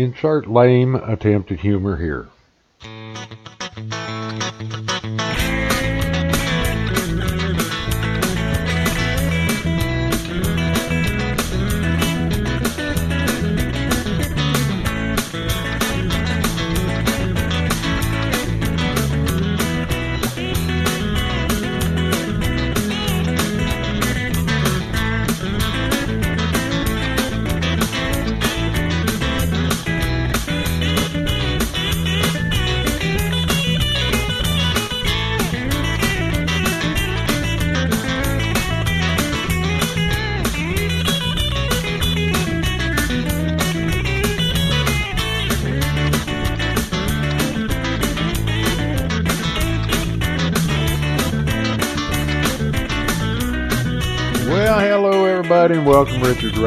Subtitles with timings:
[0.00, 2.28] Insert lame attempt at humor here.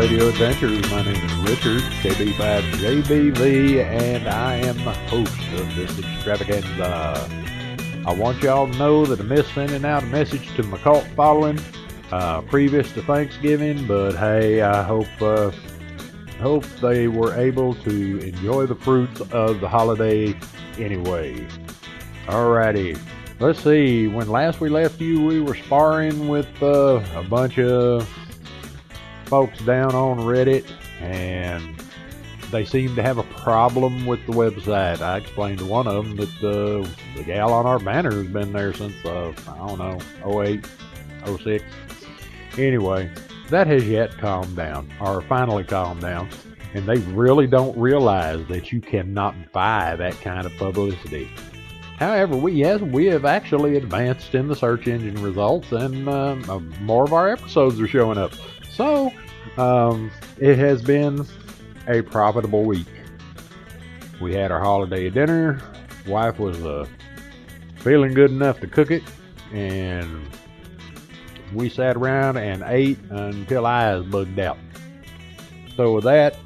[0.03, 0.91] Radio Adventures.
[0.91, 7.29] My name is Richard, KB5JBV, and I am the host of this extravaganza.
[8.05, 11.05] I want y'all to know that I missed sending out a message to my cult
[11.15, 11.57] following
[12.11, 15.51] uh, previous to Thanksgiving, but hey, I hope uh,
[16.41, 20.37] hope they were able to enjoy the fruits of the holiday
[20.77, 21.47] anyway.
[22.25, 22.99] Alrighty,
[23.39, 24.07] let's see.
[24.07, 28.05] When last we left you, we were sparring with uh, a bunch of
[29.33, 30.63] folks down on Reddit,
[31.01, 31.75] and
[32.51, 35.01] they seem to have a problem with the website.
[35.01, 38.53] I explained to one of them that uh, the gal on our banner has been
[38.53, 40.63] there since, uh, I don't know, 08,
[41.25, 41.65] 06.
[42.59, 43.09] Anyway,
[43.49, 46.29] that has yet calmed down, or finally calmed down,
[46.75, 51.27] and they really don't realize that you cannot buy that kind of publicity.
[51.97, 56.35] However, we yes, we have actually advanced in the search engine results, and uh,
[56.81, 58.31] more of our episodes are showing up.
[58.69, 59.11] So,
[59.57, 61.25] um, it has been
[61.87, 62.87] a profitable week.
[64.21, 65.61] We had our holiday dinner.
[66.07, 66.85] Wife was uh,
[67.77, 69.03] feeling good enough to cook it,
[69.51, 70.27] and
[71.53, 74.57] we sat around and ate until eyes bugged out.
[75.75, 76.37] So with that,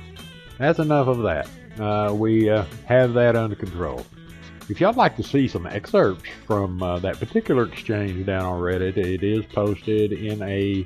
[0.57, 1.47] that's enough of that.
[1.79, 4.05] Uh, we uh, have that under control.
[4.69, 8.97] If y'all like to see some excerpts from uh, that particular exchange down on Reddit,
[8.97, 10.85] it is posted in a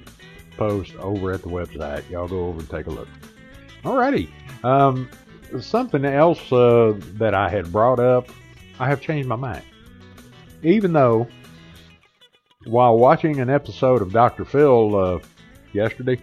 [0.62, 2.08] post over at the website.
[2.10, 3.08] Y'all go over and take a look.
[3.84, 4.30] Alrighty.
[4.64, 5.10] Um,
[5.60, 8.30] something else uh, that I had brought up,
[8.80, 9.64] I have changed my mind.
[10.64, 11.28] Even though,
[12.66, 14.46] while watching an episode of Dr.
[14.46, 15.20] Phil uh,
[15.74, 16.20] yesterday,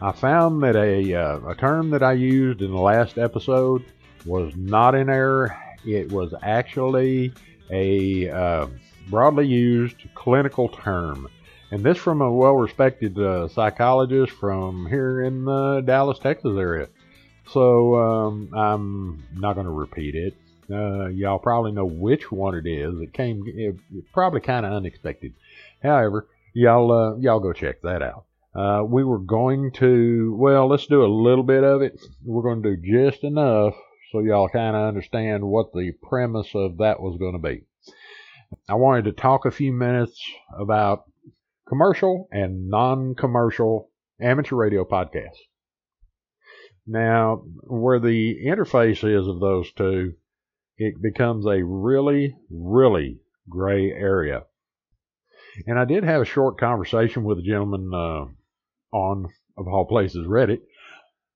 [0.00, 3.84] I found that a, uh, a term that I used in the last episode
[4.24, 7.32] was not in error it was actually
[7.70, 8.66] a uh,
[9.08, 11.28] broadly used clinical term.
[11.70, 16.88] And this from a well respected uh, psychologist from here in the Dallas, Texas area.
[17.52, 20.36] So um, I'm not going to repeat it.
[20.70, 23.00] Uh, y'all probably know which one it is.
[23.00, 23.76] It came it,
[24.12, 25.34] probably kind of unexpected.
[25.82, 28.24] However, y'all uh, y'all go check that out.
[28.54, 32.00] Uh, we were going to well, let's do a little bit of it.
[32.24, 33.74] We're going to do just enough
[34.12, 37.62] so y'all kind of understand what the premise of that was going to be.
[38.68, 40.20] I wanted to talk a few minutes
[40.56, 41.04] about
[41.68, 43.90] commercial and non-commercial
[44.20, 45.40] amateur radio podcasts.
[46.86, 50.14] Now, where the interface is of those two,
[50.78, 53.18] it becomes a really, really
[53.48, 54.44] gray area.
[55.66, 58.26] And I did have a short conversation with a gentleman uh,
[58.96, 60.60] on, of all places, Reddit,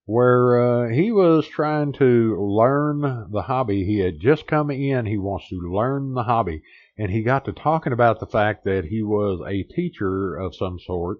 [0.04, 3.84] where uh, he was trying to learn the hobby.
[3.84, 6.62] He had just come in, he wants to learn the hobby,
[6.98, 10.78] and he got to talking about the fact that he was a teacher of some
[10.78, 11.18] sort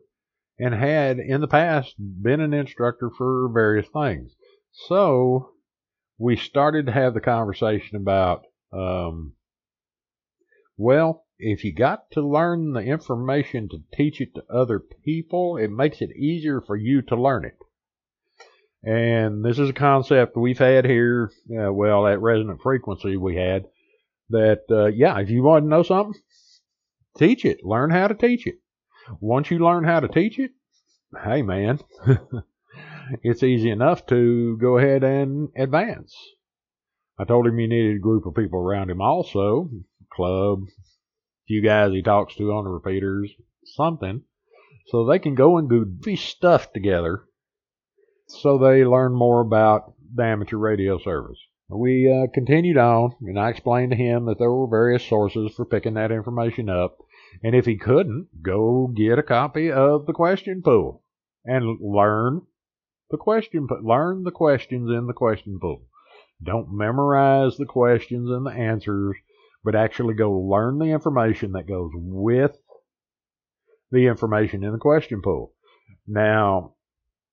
[0.58, 4.32] and had in the past been an instructor for various things.
[4.72, 5.52] So
[6.18, 8.42] we started to have the conversation about,
[8.72, 9.32] um,
[10.76, 15.70] well, if you got to learn the information to teach it to other people, it
[15.70, 17.56] makes it easier for you to learn it.
[18.82, 23.64] And this is a concept we've had here, uh, well, at Resonant Frequency, we had
[24.30, 26.20] that, uh, yeah, if you want to know something,
[27.18, 27.64] teach it.
[27.64, 28.56] Learn how to teach it.
[29.20, 30.52] Once you learn how to teach it,
[31.24, 31.80] hey, man,
[33.22, 36.14] it's easy enough to go ahead and advance.
[37.18, 39.68] I told him he needed a group of people around him also,
[40.12, 40.60] club,
[41.46, 43.30] few guys he talks to on the repeaters,
[43.64, 44.22] something,
[44.86, 45.68] so they can go and
[46.00, 47.24] do stuff together
[48.32, 51.38] so they learn more about the amateur radio service.
[51.72, 55.64] We uh, continued on, and I explained to him that there were various sources for
[55.64, 56.98] picking that information up,
[57.44, 61.04] and if he couldn't, go get a copy of the question pool
[61.44, 62.42] and learn
[63.10, 65.86] the question, learn the questions in the question pool.
[66.42, 69.16] Don't memorize the questions and the answers,
[69.62, 72.58] but actually go learn the information that goes with
[73.92, 75.52] the information in the question pool.
[76.06, 76.74] Now,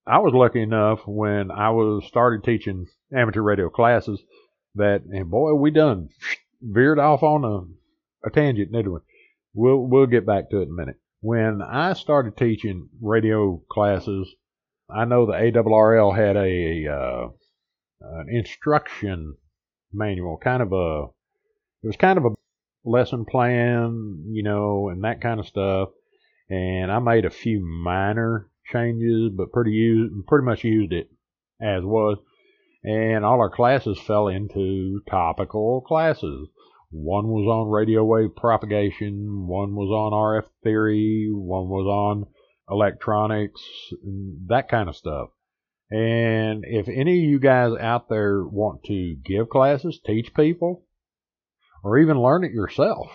[0.08, 4.24] I was lucky enough when I was started teaching amateur radio classes
[4.76, 6.10] that, and boy, we done
[6.62, 9.00] veered off on a, a tangent, didn't we?
[9.54, 10.96] We'll we'll get back to it in a minute.
[11.20, 14.34] When I started teaching radio classes,
[14.90, 17.28] I know the ARRL had a uh,
[18.00, 19.36] an instruction
[19.92, 21.08] manual, kind of a
[21.84, 22.36] it was kind of a
[22.86, 25.90] lesson plan, you know, and that kind of stuff.
[26.50, 31.10] And I made a few minor changes, but pretty used, pretty much used it
[31.62, 32.18] as was.
[32.84, 36.48] And all our classes fell into topical classes.
[36.90, 42.28] One was on radio wave propagation, one was on RF theory, one was on
[42.70, 43.62] electronics,
[44.48, 45.30] that kind of stuff.
[45.90, 50.86] And if any of you guys out there want to give classes, teach people,
[51.84, 53.08] or even learn it yourself,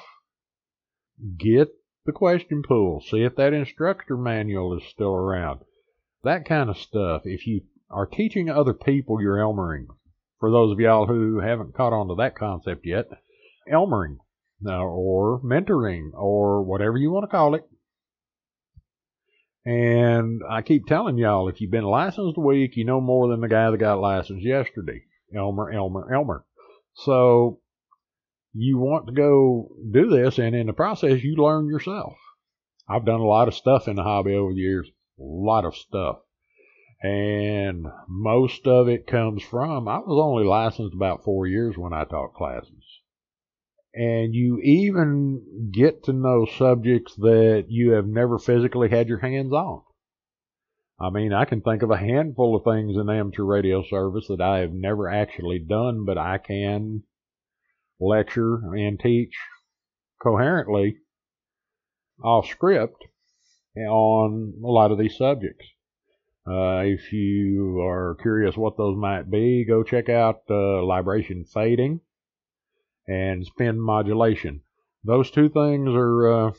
[1.38, 1.69] get
[2.04, 3.00] the question pool.
[3.00, 5.60] See if that instructor manual is still around.
[6.25, 7.22] That kind of stuff.
[7.25, 9.87] If you are teaching other people, you're Elmering.
[10.40, 13.06] For those of y'all who haven't caught on to that concept yet,
[13.70, 14.16] Elmering
[14.66, 17.64] uh, or mentoring or whatever you want to call it.
[19.64, 23.40] And I keep telling y'all, if you've been licensed a week, you know more than
[23.40, 25.02] the guy that got licensed yesterday.
[25.34, 26.44] Elmer, Elmer, Elmer.
[26.94, 27.60] So
[28.52, 32.14] you want to go do this, and in the process, you learn yourself.
[32.88, 34.88] I've done a lot of stuff in the hobby over the years,
[35.19, 36.19] a lot of stuff.
[37.02, 42.04] And most of it comes from, I was only licensed about four years when I
[42.04, 43.00] taught classes.
[43.94, 49.52] And you even get to know subjects that you have never physically had your hands
[49.52, 49.82] on.
[51.00, 54.40] I mean, I can think of a handful of things in amateur radio service that
[54.40, 57.02] I have never actually done, but I can
[58.02, 59.34] lecture and teach
[60.20, 60.96] coherently
[62.22, 63.04] off script
[63.76, 65.66] on a lot of these subjects.
[66.46, 72.00] Uh, if you are curious what those might be, go check out uh, libration fading
[73.06, 74.60] and spin modulation.
[75.04, 76.52] Those two things are uh,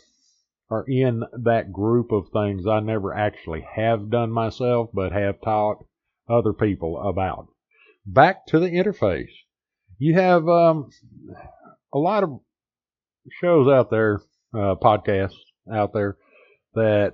[0.70, 5.86] are in that group of things I never actually have done myself, but have taught
[6.30, 7.48] other people about.
[8.06, 9.32] Back to the interface
[10.04, 10.90] you have um,
[11.94, 12.42] a lot of
[13.40, 14.20] shows out there,
[14.54, 15.40] uh, podcasts
[15.74, 16.18] out there
[16.74, 17.14] that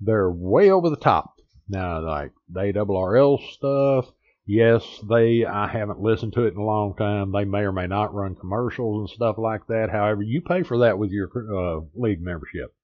[0.00, 1.34] they're way over the top.
[1.68, 4.12] Now, like the ARRL stuff,
[4.44, 7.30] yes, they, I haven't listened to it in a long time.
[7.30, 9.90] They may or may not run commercials and stuff like that.
[9.92, 12.74] However, you pay for that with your uh, league membership.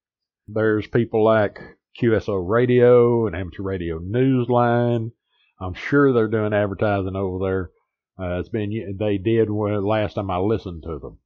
[0.46, 1.58] There's people like
[2.00, 5.11] QSO Radio and Amateur Radio Newsline.
[5.58, 7.70] I'm sure they're doing advertising over there.
[8.18, 11.18] Uh, it's been they did when last time I listened to them.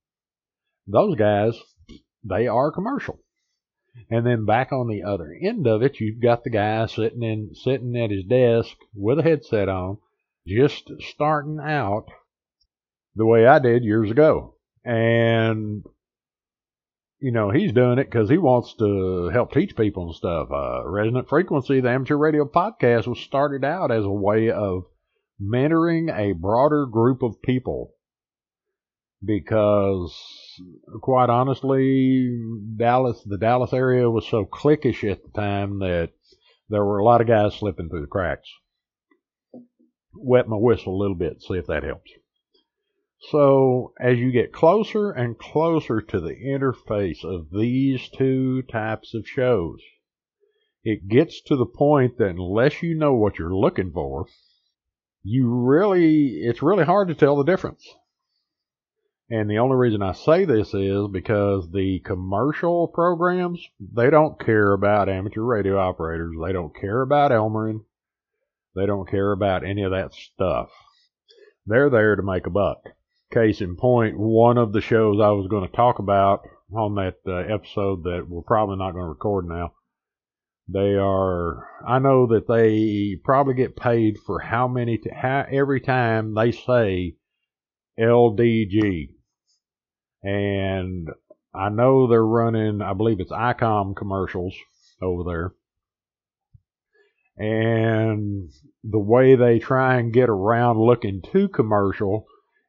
[0.87, 1.55] Those guys,
[2.25, 3.21] they are commercial.
[4.09, 7.55] And then back on the other end of it, you've got the guy sitting in
[7.55, 9.99] sitting at his desk with a headset on,
[10.47, 12.07] just starting out
[13.15, 14.55] the way I did years ago.
[14.85, 15.85] And
[17.21, 20.49] you know, he's doing it because he wants to help teach people and stuff.
[20.51, 24.85] Uh, Resonant Frequency, the amateur radio podcast, was started out as a way of
[25.43, 27.95] mentoring a broader group of people
[29.25, 30.15] because
[31.03, 32.39] quite honestly
[32.77, 36.11] Dallas the Dallas area was so cliquish at the time that
[36.69, 38.49] there were a lot of guys slipping through the cracks.
[40.15, 42.11] Wet my whistle a little bit, see if that helps.
[43.31, 49.29] So as you get closer and closer to the interface of these two types of
[49.29, 49.81] shows,
[50.85, 54.27] it gets to the point that unless you know what you're looking for,
[55.23, 57.87] you really, it's really hard to tell the difference.
[59.29, 64.73] And the only reason I say this is because the commercial programs, they don't care
[64.73, 66.35] about amateur radio operators.
[66.45, 67.85] They don't care about Elmering.
[68.75, 70.71] They don't care about any of that stuff.
[71.67, 72.83] They're there to make a buck.
[73.33, 77.19] Case in point, one of the shows I was going to talk about on that
[77.25, 79.75] uh, episode that we're probably not going to record now
[80.73, 85.81] they are, I know that they probably get paid for how many, t- how, every
[85.81, 87.17] time they say
[87.99, 89.09] LDG.
[90.23, 91.09] And
[91.55, 94.55] I know they're running, I believe it's ICOM commercials
[95.03, 95.53] over there.
[97.37, 98.51] And
[98.85, 102.27] the way they try and get around looking too commercial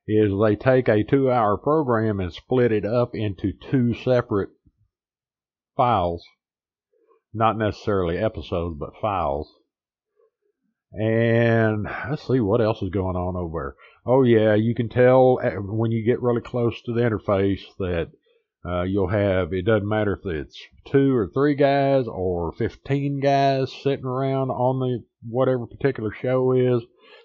[0.07, 4.49] is they take a two hour program and split it up into two separate
[5.75, 6.25] files
[7.33, 9.51] not necessarily episodes, but files.
[10.93, 14.13] And let's see what else is going on over there.
[14.13, 18.11] Oh yeah, you can tell uh, when you get really close to the interface that
[18.65, 23.71] uh, you'll have it doesn't matter if it's two or three guys or 15 guys
[23.83, 26.83] sitting around on the whatever particular show is.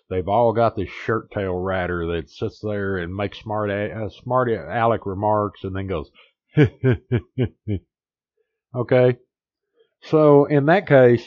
[0.09, 4.49] They've all got this shirt tail rider that sits there and makes smart uh, smart
[4.49, 6.09] aleck remarks and then goes,
[8.77, 9.17] okay.
[10.11, 11.27] So in that case,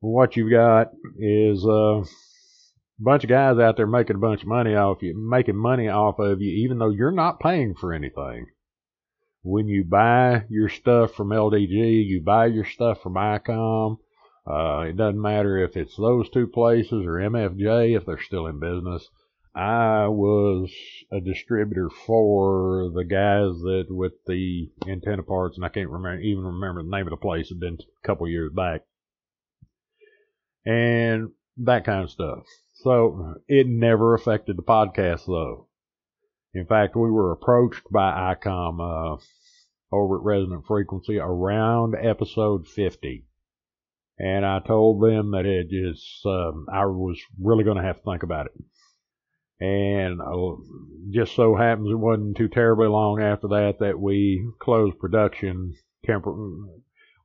[0.00, 2.04] what you've got is uh, a
[2.98, 6.20] bunch of guys out there making a bunch of money off you, making money off
[6.20, 8.46] of you, even though you're not paying for anything.
[9.42, 13.98] When you buy your stuff from LDG, you buy your stuff from ICOM.
[14.46, 18.60] Uh, it doesn't matter if it's those two places or MFJ if they're still in
[18.60, 19.08] business.
[19.54, 20.72] I was
[21.12, 26.44] a distributor for the guys that with the antenna parts, and I can't remember even
[26.44, 27.46] remember the name of the place.
[27.46, 28.82] It'd been a couple years back
[30.64, 32.44] and that kind of stuff.
[32.74, 35.68] So it never affected the podcast though.
[36.52, 39.20] In fact, we were approached by ICOM uh,
[39.94, 43.26] over at Resonant Frequency around episode 50.
[44.18, 48.02] And I told them that it just, um, I was really going to have to
[48.02, 48.52] think about it.
[49.60, 50.20] And
[51.10, 55.74] just so happens it wasn't too terribly long after that that we closed production.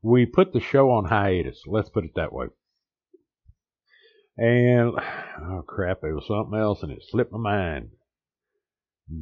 [0.01, 1.63] We put the show on hiatus.
[1.65, 2.47] Let's put it that way.
[4.37, 4.93] And
[5.41, 7.89] oh crap, it was something else and it slipped my mind.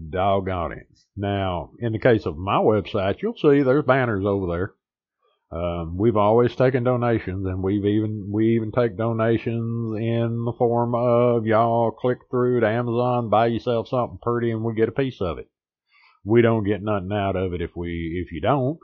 [0.09, 0.87] Doggone it.
[1.15, 4.73] Now, in the case of my website, you'll see there's banners over there.
[5.49, 10.93] Um, we've always taken donations, and we've even we even take donations in the form
[10.93, 15.21] of y'all click through to Amazon, buy yourself something pretty, and we get a piece
[15.21, 15.49] of it.
[16.25, 18.77] We don't get nothing out of it if we if you don't,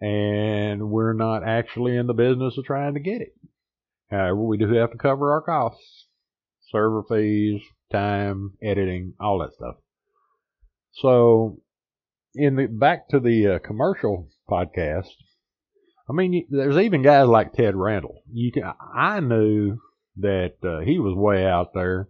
[0.00, 3.34] and we're not actually in the business of trying to get it.
[4.08, 6.06] However, we do have to cover our costs,
[6.70, 9.76] server fees, time, editing, all that stuff.
[10.92, 11.60] So,
[12.36, 15.10] in the back to the uh, commercial podcast,
[16.08, 18.22] I mean, there's even guys like Ted Randall.
[18.32, 18.62] You can,
[18.94, 19.78] I knew
[20.18, 22.08] that uh, he was way out there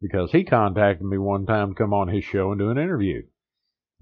[0.00, 3.22] because he contacted me one time to come on his show and do an interview.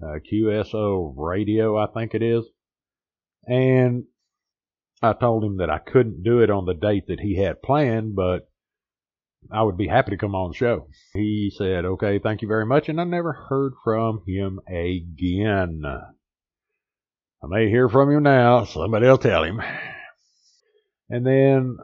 [0.01, 2.45] Uh, QSO Radio, I think it is.
[3.45, 4.05] And
[5.01, 8.15] I told him that I couldn't do it on the date that he had planned,
[8.15, 8.49] but
[9.51, 10.87] I would be happy to come on the show.
[11.13, 12.87] He said, okay, thank you very much.
[12.87, 15.83] And I never heard from him again.
[17.41, 18.65] I may hear from him now.
[18.65, 19.61] Somebody will tell him.
[21.09, 21.77] And then,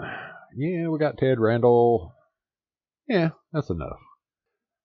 [0.55, 2.13] yeah, we got Ted Randall.
[3.07, 3.99] Yeah, that's enough.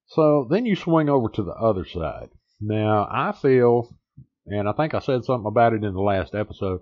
[0.07, 2.31] So then you swing over to the other side.
[2.61, 3.97] Now, I feel,
[4.47, 6.81] and I think I said something about it in the last episode,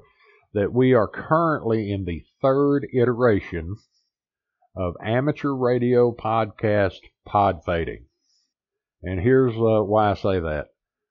[0.55, 3.77] that we are currently in the third iteration
[4.77, 8.07] of amateur radio podcast pod fading.
[9.03, 10.67] And here's uh, why I say that.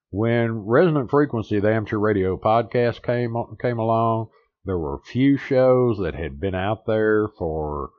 [0.10, 4.30] When Resonant Frequency, the amateur radio podcast came came along,
[4.64, 7.92] there were a few shows that had been out there for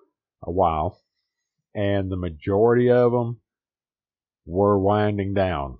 [0.42, 1.02] a while,
[1.74, 3.40] and the majority of them
[4.46, 5.78] were winding down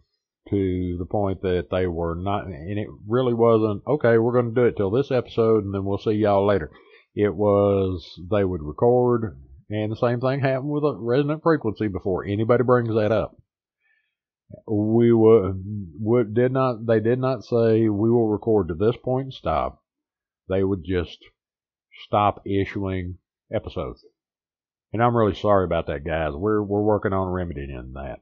[0.50, 4.61] to the point that they were not, and it really wasn't, okay, we're going to
[4.61, 6.70] do it till this episode and then we'll see y'all later.
[7.14, 9.38] It was, they would record,
[9.70, 13.35] and the same thing happened with a resonant frequency before anybody brings that up.
[14.67, 19.35] We would, did not, they did not say we will record to this point and
[19.35, 19.83] stop.
[20.49, 21.19] They would just
[22.07, 23.19] stop issuing
[23.52, 24.05] episodes.
[24.93, 26.33] And I'm really sorry about that, guys.
[26.35, 28.21] We're, we're working on remedying that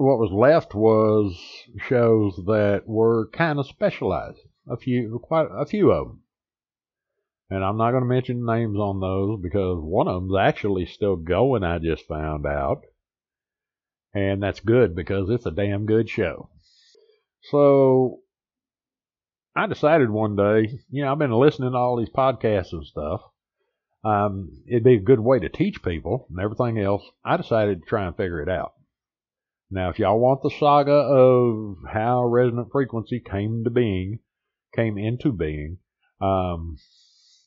[0.00, 1.38] what was left was
[1.86, 4.38] shows that were kind of specialized.
[4.66, 6.22] A few, quite a few of them.
[7.50, 11.16] And I'm not going to mention names on those because one of them's actually still
[11.16, 12.80] going, I just found out.
[14.12, 16.50] And that's good because it's a damn good show.
[17.50, 18.20] So
[19.54, 23.22] I decided one day, you know, I've been listening to all these podcasts and stuff.
[24.04, 27.02] Um, it'd be a good way to teach people and everything else.
[27.24, 28.72] I decided to try and figure it out.
[29.70, 34.18] Now, if y'all want the saga of how resonant frequency came to being,
[34.74, 35.78] came into being,
[36.20, 36.76] um,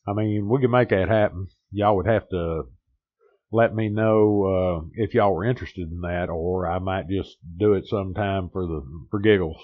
[0.08, 1.48] I mean, we can make that happen.
[1.72, 2.64] Y'all would have to
[3.54, 7.74] let me know uh, if y'all were interested in that, or I might just do
[7.74, 9.62] it sometime for the for giggles.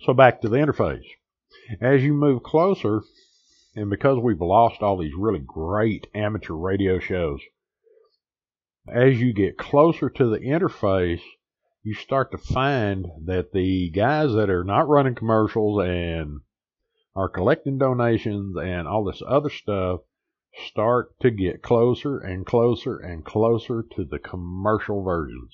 [0.00, 1.04] So back to the interface.
[1.80, 3.02] As you move closer,
[3.76, 7.40] and because we've lost all these really great amateur radio shows,
[8.88, 11.20] as you get closer to the interface,
[11.82, 16.40] you start to find that the guys that are not running commercials and
[17.16, 20.00] are collecting donations and all this other stuff
[20.66, 25.52] start to get closer and closer and closer to the commercial versions.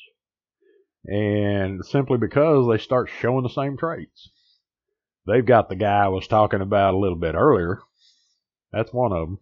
[1.04, 4.30] And simply because they start showing the same traits.
[5.26, 7.80] They've got the guy I was talking about a little bit earlier.
[8.72, 9.38] That's one of them.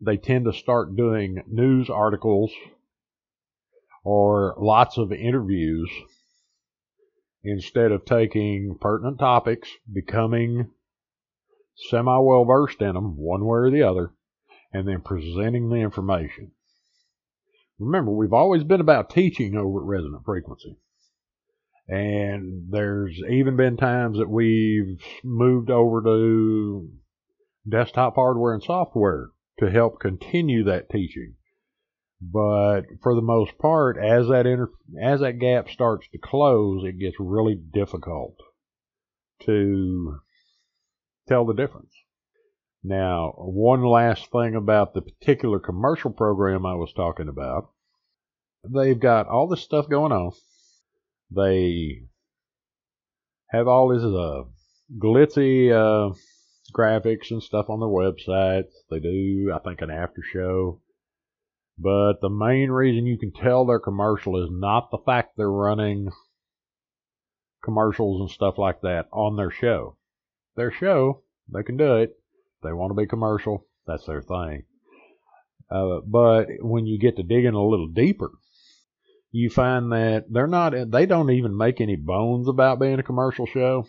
[0.00, 2.52] They tend to start doing news articles
[4.04, 5.90] or lots of interviews
[7.42, 10.70] instead of taking pertinent topics, becoming
[11.76, 14.12] semi well versed in them, one way or the other,
[14.72, 16.52] and then presenting the information.
[17.78, 20.76] Remember, we've always been about teaching over at Resonant Frequency.
[21.88, 26.88] And there's even been times that we've moved over to
[27.68, 31.34] desktop hardware and software to help continue that teaching.
[32.20, 34.72] But for the most part, as that inter-
[35.02, 38.36] as that gap starts to close, it gets really difficult
[39.42, 40.20] to
[41.30, 41.92] tell the difference.
[42.82, 47.70] Now, one last thing about the particular commercial program I was talking about.
[48.68, 50.32] They've got all this stuff going on.
[51.30, 52.02] They
[53.50, 54.44] have all this uh,
[54.98, 56.14] glitzy uh,
[56.74, 58.72] graphics and stuff on their websites.
[58.90, 60.80] They do, I think, an after show.
[61.78, 66.10] But the main reason you can tell they're commercial is not the fact they're running
[67.62, 69.96] commercials and stuff like that on their show.
[70.56, 72.16] Their show, they can do it.
[72.62, 73.66] They want to be commercial.
[73.86, 74.64] That's their thing.
[75.70, 78.30] Uh, but when you get to digging a little deeper,
[79.32, 83.46] you find that they're not, they don't even make any bones about being a commercial
[83.46, 83.86] show.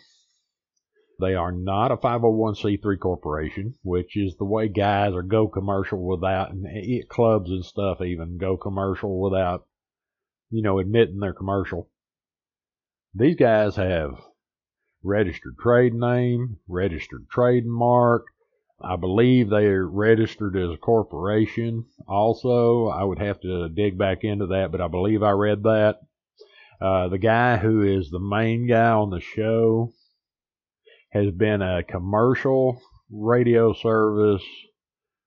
[1.20, 6.52] They are not a 501c3 corporation, which is the way guys are go commercial without,
[6.52, 9.66] and clubs and stuff even go commercial without,
[10.50, 11.90] you know, admitting they're commercial.
[13.14, 14.14] These guys have
[15.02, 18.26] registered trade name, registered trademark.
[18.80, 22.88] I believe they're registered as a corporation also.
[22.88, 26.00] I would have to dig back into that, but I believe I read that.
[26.80, 29.92] Uh, the guy who is the main guy on the show
[31.10, 34.42] has been a commercial radio service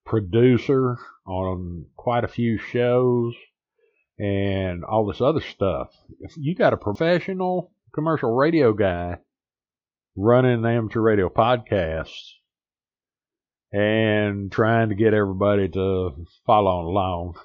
[0.05, 3.33] producer on quite a few shows
[4.19, 5.89] and all this other stuff.
[6.19, 9.17] If you got a professional commercial radio guy
[10.15, 12.11] running an amateur radio podcast
[13.71, 17.35] and trying to get everybody to follow along,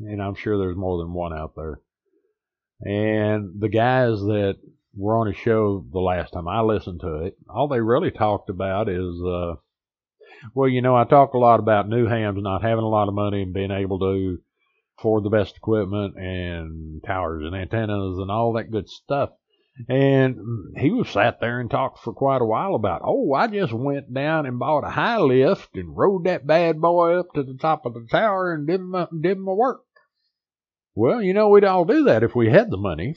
[0.00, 1.80] and I'm sure there's more than one out there.
[2.80, 4.56] And the guys that
[4.96, 8.50] were on a show the last time I listened to it, all they really talked
[8.50, 9.54] about is, uh,
[10.54, 13.14] well, you know, I talk a lot about new hams not having a lot of
[13.14, 14.38] money and being able to
[14.98, 19.30] afford the best equipment and towers and antennas and all that good stuff.
[19.88, 23.72] And he was sat there and talked for quite a while about, oh, I just
[23.72, 27.54] went down and bought a high lift and rode that bad boy up to the
[27.54, 29.82] top of the tower and did my, did my work.
[30.94, 33.14] Well, you know, we'd all do that if we had the money.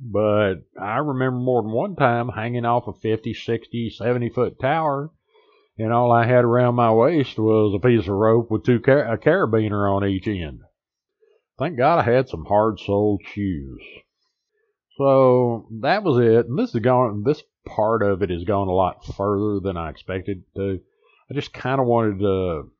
[0.00, 5.10] But I remember more than one time hanging off a 50, 60, 70 foot tower,
[5.78, 9.12] and all I had around my waist was a piece of rope with two car-
[9.12, 10.60] a carabiner on each end.
[11.58, 13.82] Thank God I had some hard soled shoes.
[15.02, 16.46] So that was it.
[16.46, 19.90] And this is going, this part of it is going a lot further than I
[19.90, 20.78] expected to.
[21.28, 22.70] I just kind of wanted to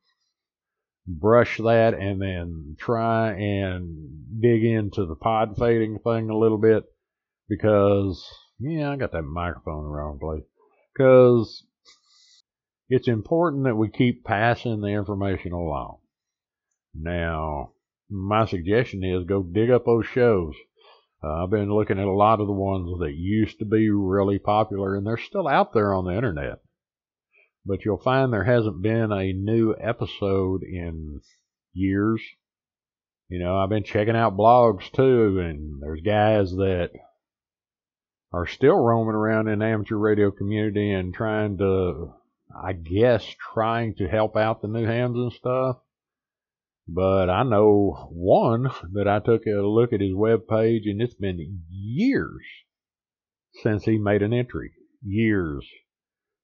[1.04, 6.84] brush that and then try and dig into the pod fading thing a little bit
[7.48, 8.24] because
[8.60, 10.44] yeah, I got that microphone wrong place.
[10.94, 11.66] Because
[12.88, 15.96] it's important that we keep passing the information along.
[16.94, 17.72] Now,
[18.08, 20.54] my suggestion is go dig up those shows.
[21.22, 24.38] Uh, I've been looking at a lot of the ones that used to be really
[24.38, 26.58] popular, and they're still out there on the internet.
[27.64, 31.20] But you'll find there hasn't been a new episode in
[31.72, 32.20] years.
[33.28, 36.90] You know, I've been checking out blogs too, and there's guys that
[38.32, 42.14] are still roaming around in the amateur radio community and trying to,
[42.54, 45.76] I guess, trying to help out the new hams and stuff.
[46.88, 51.14] But I know one that I took a look at his web page, and it's
[51.14, 52.42] been years
[53.62, 54.72] since he made an entry.
[55.04, 55.66] Years.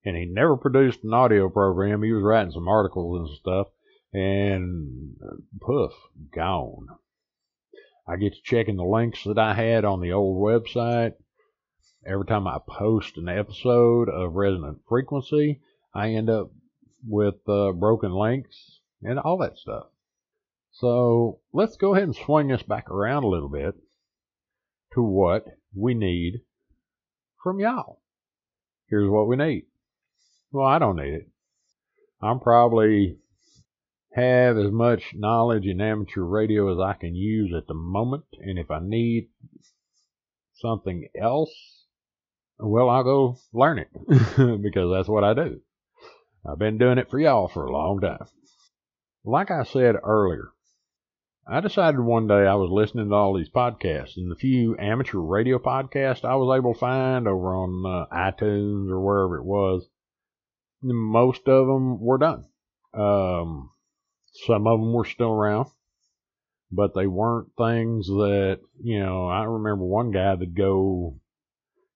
[0.05, 2.03] And he never produced an audio program.
[2.03, 3.67] He was writing some articles and stuff,
[4.13, 5.17] and
[5.61, 5.93] poof,
[6.35, 6.87] gone.
[8.07, 11.15] I get to checking the links that I had on the old website
[12.07, 15.61] every time I post an episode of Resonant Frequency,
[15.95, 16.51] I end up
[17.07, 19.87] with uh, broken links and all that stuff.
[20.81, 23.75] So let's go ahead and swing this back around a little bit
[24.95, 26.43] to what we need
[27.43, 28.01] from y'all.
[28.89, 29.67] Here's what we need.
[30.53, 31.29] Well, I don't need it.
[32.23, 33.19] I'm probably
[34.15, 38.57] have as much knowledge in amateur radio as I can use at the moment, and
[38.57, 39.31] if I need
[40.55, 41.87] something else,
[42.57, 43.89] well, I'll go learn it
[44.63, 45.61] because that's what I do.
[46.49, 48.27] I've been doing it for y'all for a long time.
[49.25, 50.53] Like I said earlier,
[51.51, 55.19] I decided one day I was listening to all these podcasts, and the few amateur
[55.19, 59.89] radio podcasts I was able to find over on uh, iTunes or wherever it was,
[60.83, 62.45] most of them were done.
[62.93, 63.71] Um,
[64.47, 65.71] some of them were still around,
[66.71, 71.19] but they weren't things that, you know, I remember one guy that go,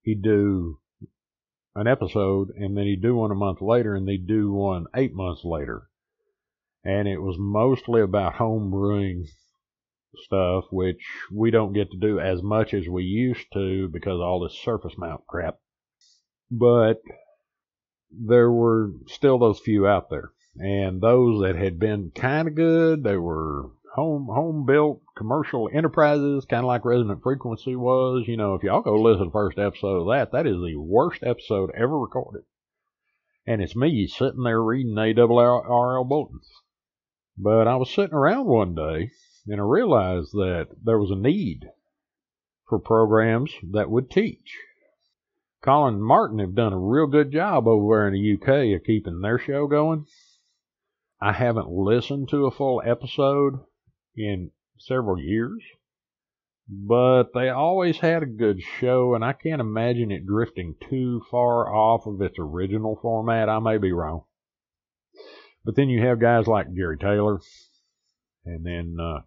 [0.01, 0.79] he'd do
[1.75, 5.13] an episode and then he'd do one a month later and they'd do one eight
[5.13, 5.89] months later.
[6.85, 9.27] And it was mostly about home brewing
[10.17, 14.41] stuff, which we don't get to do as much as we used to because all
[14.41, 15.59] this surface mount crap.
[16.51, 17.01] But
[18.11, 20.33] there were still those few out there.
[20.57, 26.45] And those that had been kind of good, they were home home built commercial enterprises,
[26.45, 28.25] kind of like Resonant Frequency was.
[28.27, 30.77] You know, if y'all go listen to the first episode of that, that is the
[30.77, 32.43] worst episode ever recorded.
[33.47, 36.49] And it's me sitting there reading ARRL bulletins.
[37.37, 39.11] But I was sitting around one day
[39.47, 41.69] and I realized that there was a need
[42.69, 44.57] for programs that would teach.
[45.63, 48.85] Colin and Martin have done a real good job over there in the UK of
[48.85, 50.07] keeping their show going.
[51.21, 53.61] I haven't listened to a full episode
[54.17, 55.63] in several years,
[56.69, 61.73] but they always had a good show, and I can't imagine it drifting too far
[61.73, 63.49] off of its original format.
[63.49, 64.25] I may be wrong.
[65.65, 67.39] But then you have guys like Gary Taylor,
[68.45, 69.21] and then uh,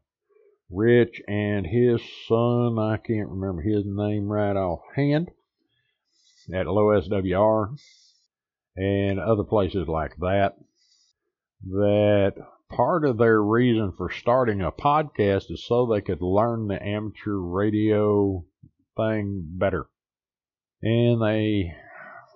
[0.71, 5.29] Rich and his son, I can't remember his name right offhand,
[6.53, 7.77] at Low SWR,
[8.75, 10.57] and other places like that
[11.67, 12.33] that
[12.69, 17.37] part of their reason for starting a podcast is so they could learn the amateur
[17.37, 18.45] radio
[18.95, 19.87] thing better.
[20.81, 21.73] And they,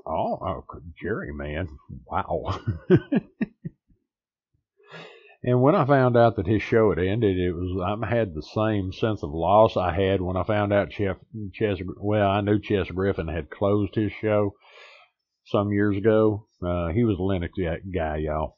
[0.07, 0.63] oh, oh
[1.01, 1.67] Jerry, man,
[2.05, 2.59] wow.
[5.43, 8.41] and when I found out that his show had ended, it was I had the
[8.41, 11.17] same sense of loss I had when I found out Chef
[11.54, 11.80] Chess.
[11.97, 14.56] Well, I knew Chess Griffin had closed his show
[15.45, 16.47] some years ago.
[16.62, 17.52] Uh, he was a Linux
[17.93, 18.58] guy, y'all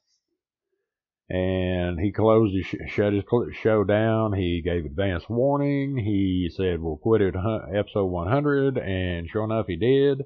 [1.32, 3.24] and he closed his shut his
[3.64, 4.34] show down.
[4.34, 5.96] He gave advance warning.
[5.96, 7.36] He said we'll quit at
[7.74, 10.26] episode 100, and sure enough, he did.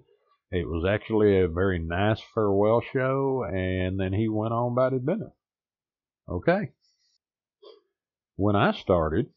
[0.50, 5.04] It was actually a very nice farewell show, and then he went on about his
[5.04, 5.34] business.
[6.28, 6.72] Okay.
[8.36, 9.28] When I started,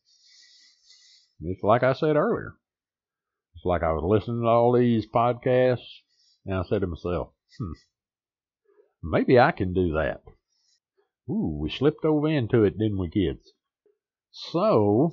[1.41, 2.55] it's like I said earlier.
[3.55, 6.01] It's like I was listening to all these podcasts,
[6.47, 7.73] and I said to myself, hmm,
[9.03, 10.23] maybe I can do that.
[11.29, 13.53] Ooh, we slipped over into it, didn't we, kids?
[14.31, 15.13] So,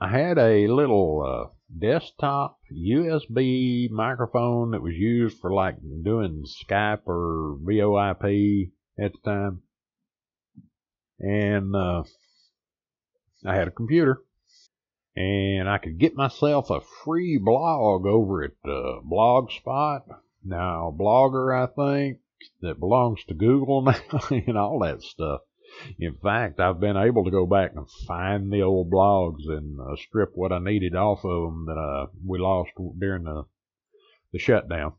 [0.00, 7.06] I had a little uh, desktop USB microphone that was used for like doing Skype
[7.06, 9.62] or VoIP at the time.
[11.24, 12.02] And uh,
[13.46, 14.18] I had a computer.
[15.16, 20.02] And I could get myself a free blog over at uh, Blogspot.
[20.44, 22.18] Now, Blogger, I think,
[22.60, 23.94] that belongs to Google now
[24.28, 25.40] and all that stuff.
[25.98, 29.96] In fact, I've been able to go back and find the old blogs and uh,
[29.96, 33.44] strip what I needed off of them that uh, we lost during the
[34.32, 34.92] the shutdown.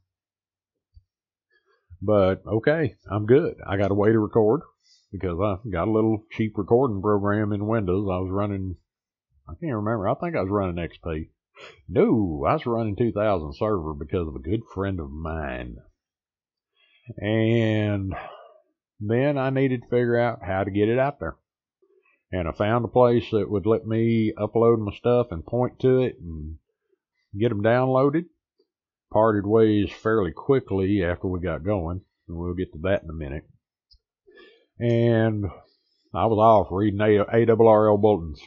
[2.01, 3.57] But okay, I'm good.
[3.65, 4.61] I got a way to record
[5.19, 8.07] because I got a little cheap recording program in Windows.
[8.11, 8.75] I was running,
[9.47, 10.07] I can't remember.
[10.07, 11.29] I think I was running XP.
[11.87, 15.77] No, I was running 2000 server because of a good friend of mine.
[17.17, 18.13] And
[18.99, 21.37] then I needed to figure out how to get it out there.
[22.31, 25.99] And I found a place that would let me upload my stuff and point to
[25.99, 26.57] it and
[27.39, 28.25] get them downloaded.
[29.13, 33.13] Parted ways fairly quickly after we got going, and we'll get to that in a
[33.13, 33.47] minute.
[34.79, 35.45] And
[36.13, 38.41] I was off reading ARRL bulletins.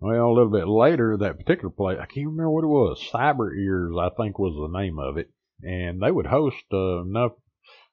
[0.00, 3.10] Well, a little bit later, that particular place, I can't remember what it was.
[3.12, 5.30] Cyber Ears, I think was the name of it.
[5.62, 7.32] And they would host uh, enough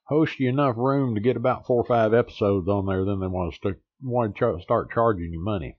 [0.08, 3.26] host you enough room to get about four or five episodes on there, then they
[3.26, 5.76] want to start, want to start charging you money.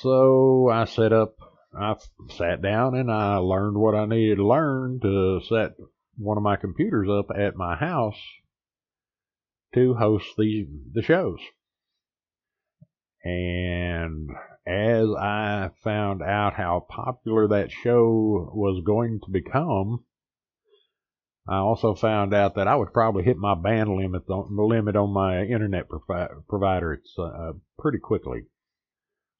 [0.00, 1.34] So I set up,
[1.76, 1.96] I
[2.36, 5.72] sat down and I learned what I needed to learn to set
[6.16, 8.20] one of my computers up at my house
[9.76, 11.38] to host the the shows.
[13.22, 14.30] And
[14.66, 20.04] as I found out how popular that show was going to become,
[21.48, 25.12] I also found out that I would probably hit my band limit on, limit on
[25.12, 28.46] my internet provi- provider it's, uh, pretty quickly.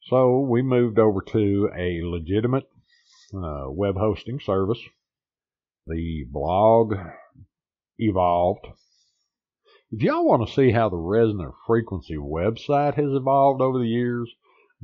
[0.09, 2.69] So we moved over to a legitimate
[3.35, 4.79] uh, web hosting service.
[5.87, 6.95] The blog
[7.99, 8.67] evolved.
[9.93, 14.35] If y'all want to see how the Resonant Frequency website has evolved over the years,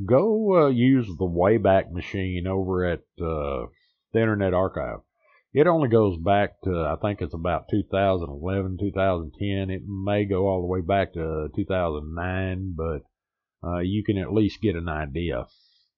[0.06, 3.66] go uh, use the Wayback Machine over at uh,
[4.12, 5.00] the Internet Archive.
[5.52, 9.70] It only goes back to, I think it's about 2011, 2010.
[9.70, 13.02] It may go all the way back to 2009, but
[13.66, 15.46] uh, you can at least get an idea.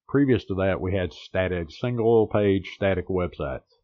[0.09, 3.74] Previous to that, we had static, single page static websites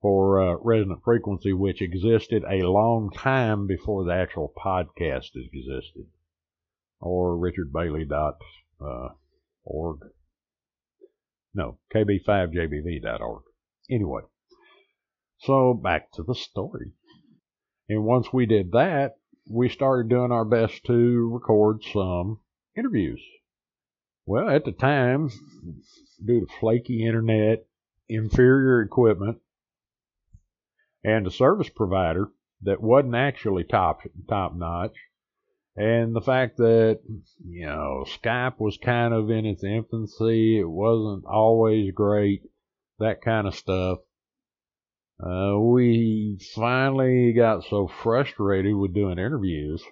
[0.00, 6.06] for uh, resonant frequency, which existed a long time before the actual podcast existed,
[7.00, 8.36] or richardbailey.org.
[8.80, 10.06] Uh,
[11.52, 13.42] no, kb5jbv.org.
[13.90, 14.22] Anyway,
[15.38, 16.92] so back to the story.
[17.88, 19.16] And once we did that,
[19.48, 22.38] we started doing our best to record some
[22.76, 23.20] interviews.
[24.26, 25.30] Well, at the time,
[26.24, 27.66] due to flaky internet,
[28.08, 29.38] inferior equipment,
[31.04, 32.28] and a service provider
[32.62, 34.96] that wasn't actually top top notch,
[35.76, 37.00] and the fact that
[37.46, 42.42] you know Skype was kind of in its infancy, it wasn't always great,
[42.98, 43.98] that kind of stuff.
[45.22, 49.82] Uh, we finally got so frustrated with doing interviews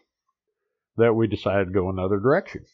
[0.97, 2.65] that we decided to go another direction.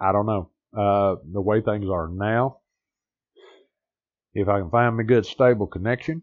[0.00, 0.50] I don't know.
[0.76, 2.58] Uh, the way things are now,
[4.34, 6.22] if I can find me a good stable connection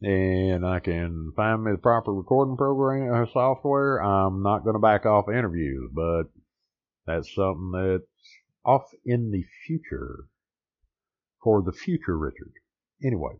[0.00, 4.80] and I can find me the proper recording program uh, software, I'm not going to
[4.80, 6.24] back off interviews, but
[7.06, 8.04] that's something that's
[8.64, 10.26] off in the future
[11.42, 12.52] for the future Richard.
[13.04, 13.32] Anyway,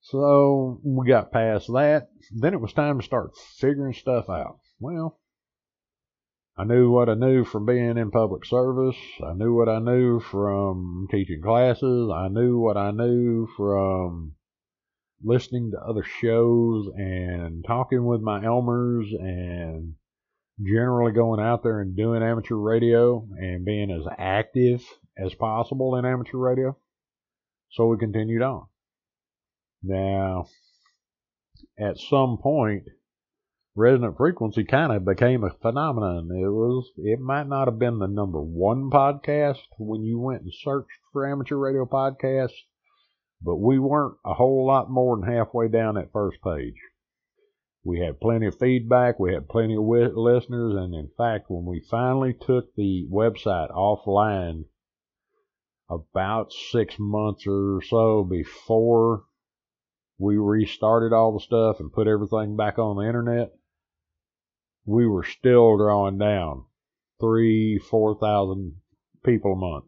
[0.00, 2.08] so we got past that.
[2.32, 4.58] Then it was time to start figuring stuff out.
[4.80, 5.20] Well,
[6.56, 8.96] I knew what I knew from being in public service.
[9.24, 12.10] I knew what I knew from teaching classes.
[12.12, 14.34] I knew what I knew from
[15.22, 19.94] listening to other shows and talking with my Elmers and
[20.62, 24.82] generally going out there and doing amateur radio and being as active
[25.16, 26.76] as possible in amateur radio.
[27.70, 28.66] So we continued on.
[29.82, 30.46] Now,
[31.78, 32.84] at some point,
[33.74, 36.28] resonant frequency kind of became a phenomenon.
[36.30, 40.52] It was, it might not have been the number one podcast when you went and
[40.52, 42.58] searched for amateur radio podcasts,
[43.42, 46.76] but we weren't a whole lot more than halfway down that first page.
[47.82, 51.80] We had plenty of feedback, we had plenty of listeners, and in fact, when we
[51.80, 54.64] finally took the website offline
[55.88, 59.24] about six months or so before
[60.18, 63.52] we restarted all the stuff and put everything back on the internet,
[64.84, 66.64] we were still drawing down
[67.18, 68.76] three, four thousand
[69.24, 69.86] people a month.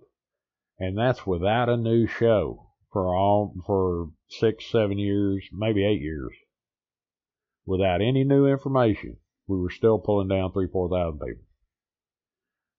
[0.78, 6.33] And that's without a new show for all for six, seven years, maybe eight years.
[7.64, 11.44] Without any new information, we were still pulling down three, four thousand people.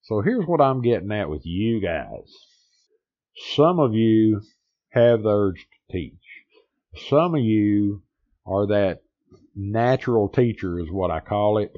[0.03, 2.29] So here's what I'm getting at with you guys.
[3.55, 4.41] Some of you
[4.89, 6.13] have the urge to teach.
[7.09, 8.03] Some of you
[8.45, 9.01] are that
[9.55, 11.73] natural teacher is what I call it.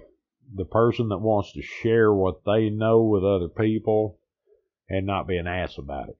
[0.53, 4.19] The person that wants to share what they know with other people
[4.89, 6.17] and not be an ass about it.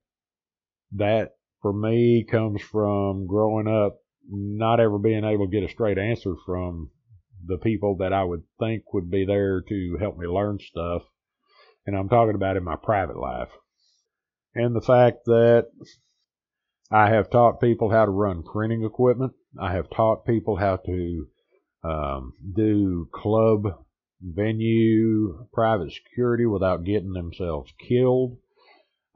[0.93, 3.97] That for me comes from growing up
[4.29, 6.91] not ever being able to get a straight answer from
[7.43, 11.01] the people that I would think would be there to help me learn stuff.
[11.87, 13.49] And I'm talking about in my private life.
[14.53, 15.69] And the fact that
[16.91, 19.33] I have taught people how to run printing equipment.
[19.59, 21.27] I have taught people how to
[21.83, 23.63] um, do club
[24.21, 28.37] venue private security without getting themselves killed.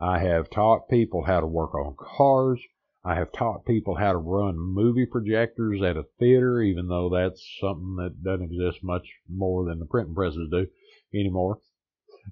[0.01, 2.62] I have taught people how to work on cars.
[3.03, 7.57] I have taught people how to run movie projectors at a theater, even though that's
[7.59, 10.67] something that doesn't exist much more than the printing presses do
[11.13, 11.59] anymore.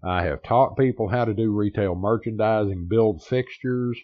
[0.02, 4.00] I have taught people how to do retail merchandising, build fixtures,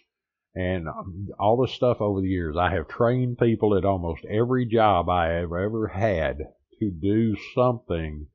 [0.54, 2.56] and um, all this stuff over the years.
[2.58, 6.38] I have trained people at almost every job I have ever had
[6.80, 8.26] to do something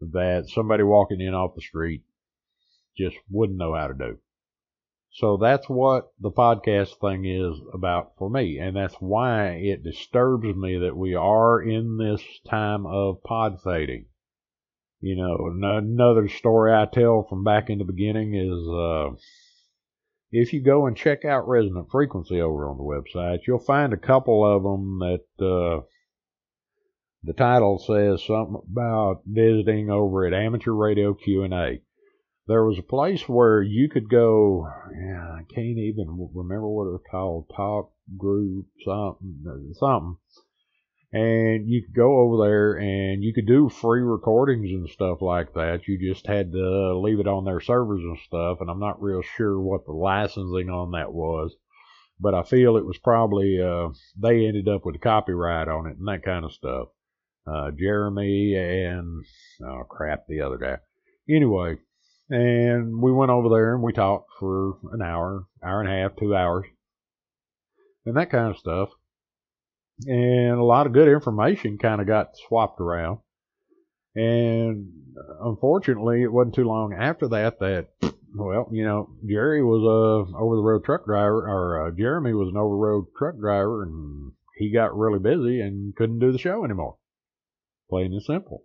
[0.00, 2.02] that somebody walking in off the street
[2.96, 4.18] just wouldn't know how to do.
[5.12, 8.58] So that's what the podcast thing is about for me.
[8.58, 14.06] And that's why it disturbs me that we are in this time of pod fading.
[15.00, 19.16] You know, another story I tell from back in the beginning is, uh,
[20.30, 23.96] if you go and check out Resonant Frequency over on the website, you'll find a
[23.96, 25.82] couple of them that, uh,
[27.22, 31.82] The title says something about visiting over at Amateur Radio Q&A.
[32.50, 36.98] There was a place where you could go, yeah, I can't even remember what it
[36.98, 40.16] was called, Talk Group something, something.
[41.12, 45.54] And you could go over there and you could do free recordings and stuff like
[45.54, 45.86] that.
[45.86, 48.58] You just had to leave it on their servers and stuff.
[48.60, 51.54] And I'm not real sure what the licensing on that was
[52.20, 56.06] but I feel it was probably uh, they ended up with copyright on it and
[56.08, 56.88] that kind of stuff.
[57.46, 59.24] Uh, Jeremy and
[59.64, 60.76] oh crap, the other guy.
[61.28, 61.78] Anyway,
[62.30, 66.16] and we went over there and we talked for an hour, hour and a half,
[66.16, 66.66] two hours,
[68.06, 68.90] and that kind of stuff.
[70.06, 73.18] And a lot of good information kind of got swapped around.
[74.14, 74.92] And
[75.42, 77.88] unfortunately, it wasn't too long after that that
[78.34, 82.48] well, you know, Jerry was a over the road truck driver, or uh, Jeremy was
[82.48, 86.64] an over road truck driver, and he got really busy and couldn't do the show
[86.64, 86.96] anymore.
[87.88, 88.64] Plain and simple.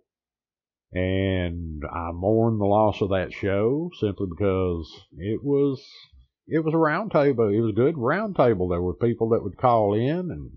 [0.96, 5.84] And I mourn the loss of that show simply because it was
[6.46, 7.50] it was a round table.
[7.50, 8.70] It was a good roundtable.
[8.70, 10.50] There were people that would call in and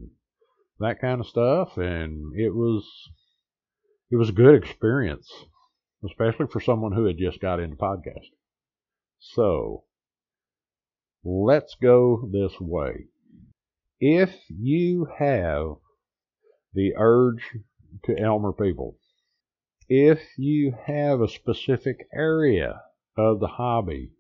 [0.80, 2.88] that kind of stuff, and it was
[4.10, 5.30] it was a good experience,
[6.06, 8.38] especially for someone who had just got into podcasting.
[9.20, 9.84] So,
[11.22, 13.08] let's go this way.
[14.00, 15.76] If you have
[16.74, 17.44] the urge
[18.06, 18.96] to Elmer people,
[19.90, 22.82] if you have a specific area
[23.18, 24.12] of the hobby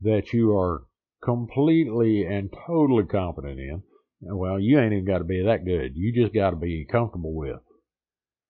[0.00, 0.84] that you are
[1.22, 3.82] completely and totally competent in,
[4.22, 5.92] well, you ain't even got to be that good.
[5.94, 7.60] You just got to be comfortable with.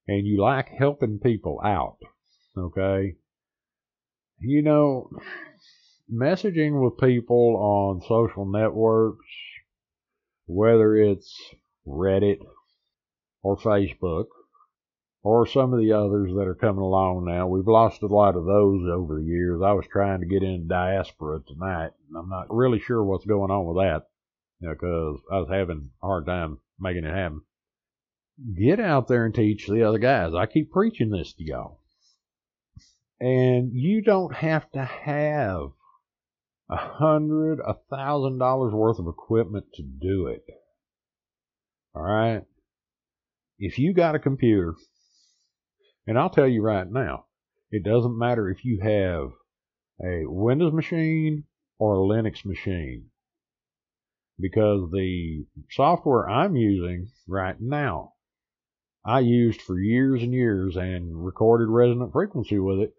[0.06, 1.98] And you like helping people out,
[2.56, 3.16] okay?
[4.38, 5.10] You know,
[6.10, 9.26] messaging with people on social networks,
[10.46, 11.34] whether it's
[11.86, 12.38] Reddit
[13.42, 14.26] or Facebook
[15.28, 17.46] or some of the others that are coming along now.
[17.46, 19.60] We've lost a lot of those over the years.
[19.62, 23.50] I was trying to get into diaspora tonight, and I'm not really sure what's going
[23.50, 24.06] on with that
[24.58, 27.42] because I was having a hard time making it happen.
[28.58, 30.32] Get out there and teach the other guys.
[30.32, 31.82] I keep preaching this to y'all.
[33.20, 35.72] And you don't have to have
[36.70, 40.46] a hundred, a thousand dollars worth of equipment to do it.
[41.94, 42.44] All right.
[43.58, 44.74] If you got a computer,
[46.08, 47.26] and I'll tell you right now,
[47.70, 49.30] it doesn't matter if you have
[50.04, 51.44] a Windows machine
[51.78, 53.10] or a Linux machine
[54.40, 58.14] because the software I'm using right now,
[59.04, 62.94] I used for years and years and recorded resonant frequency with it,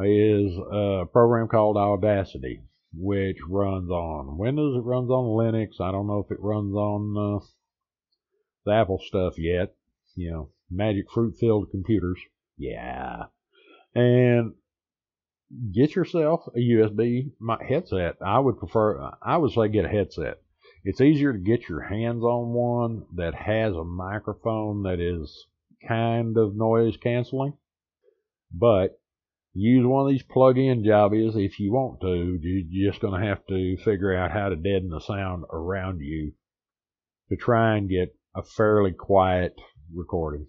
[0.00, 2.62] is a program called Audacity
[2.96, 4.76] which runs on Windows.
[4.76, 5.80] It runs on Linux.
[5.80, 7.44] I don't know if it runs on uh,
[8.64, 9.74] the Apple stuff yet.
[10.14, 12.18] You know, magic fruit filled computers.
[12.56, 13.24] Yeah.
[13.94, 14.54] And
[15.72, 17.30] get yourself a USB
[17.66, 18.16] headset.
[18.24, 20.40] I would prefer, I would say get a headset.
[20.84, 25.46] It's easier to get your hands on one that has a microphone that is
[25.86, 27.54] kind of noise canceling,
[28.52, 28.98] but
[29.54, 32.38] use one of these plug-in jobbies if you want to.
[32.42, 36.32] You're just going to have to figure out how to deaden the sound around you
[37.28, 39.54] to try and get a fairly quiet
[39.94, 40.46] recording.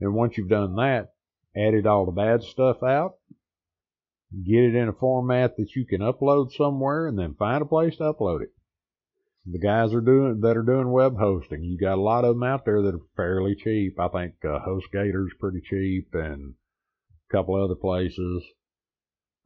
[0.00, 1.12] And once you've done that,
[1.56, 3.16] added all the bad stuff out,
[4.44, 7.96] get it in a format that you can upload somewhere, and then find a place
[7.96, 8.50] to upload it.
[9.46, 11.64] The guys are doing that are doing web hosting.
[11.64, 13.98] You got a lot of them out there that are fairly cheap.
[13.98, 16.54] I think uh, HostGator's pretty cheap, and
[17.28, 18.44] a couple other places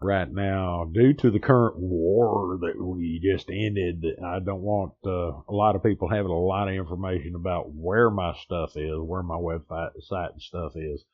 [0.04, 5.32] right now due to the current war that we just ended i don't want uh,
[5.48, 9.22] a lot of people having a lot of information about where my stuff is where
[9.22, 11.04] my website site and stuff is.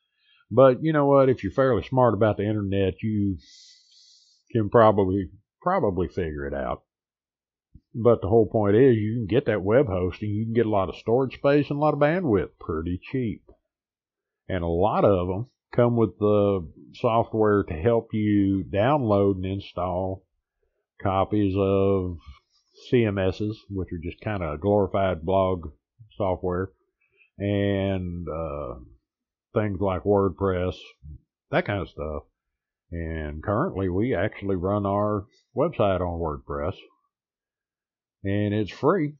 [0.49, 1.29] But you know what?
[1.29, 3.37] If you're fairly smart about the internet you
[4.51, 5.29] can probably
[5.61, 6.83] probably figure it out.
[7.93, 10.69] But the whole point is you can get that web hosting you can get a
[10.69, 13.49] lot of storage space and a lot of bandwidth pretty cheap.
[14.49, 20.25] And a lot of them come with the software to help you download and install
[21.01, 22.17] copies of
[22.91, 25.71] CMSs, which are just kind of glorified blog
[26.17, 26.71] software,
[27.37, 28.75] and uh,
[29.53, 30.75] things like WordPress,
[31.51, 32.23] that kind of stuff.
[32.91, 36.75] And currently, we actually run our website on WordPress,
[38.23, 39.13] and it's free.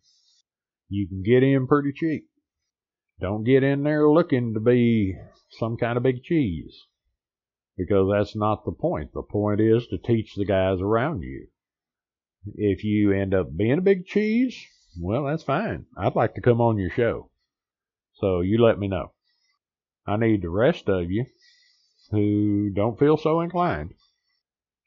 [0.89, 2.25] You can get in pretty cheap.
[3.21, 5.15] Don't get in there looking to be
[5.51, 6.85] some kind of big cheese
[7.77, 9.11] because that's not the point.
[9.13, 11.47] The point is to teach the guys around you.
[12.55, 14.57] If you end up being a big cheese,
[14.99, 15.85] well, that's fine.
[15.97, 17.29] I'd like to come on your show.
[18.13, 19.13] So you let me know.
[20.05, 21.25] I need the rest of you
[22.11, 23.93] who don't feel so inclined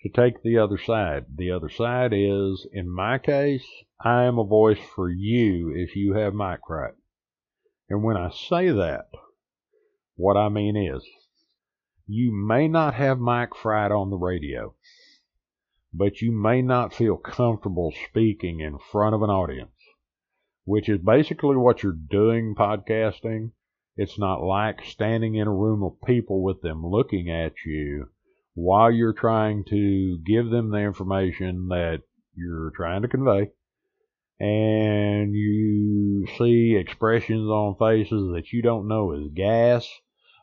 [0.03, 1.25] to take the other side.
[1.35, 3.67] The other side is, in my case,
[4.01, 6.95] I am a voice for you if you have mic fright.
[7.89, 9.07] And when I say that,
[10.17, 11.05] what I mean is,
[12.07, 14.75] you may not have mic fright on the radio,
[15.93, 19.71] but you may not feel comfortable speaking in front of an audience,
[20.65, 23.53] which is basically what you're doing podcasting.
[23.97, 28.09] It's not like standing in a room of people with them looking at you
[28.55, 32.03] while you're trying to give them the information that
[32.35, 33.51] you're trying to convey.
[34.41, 39.89] And you see expressions on faces that you don't know is gas,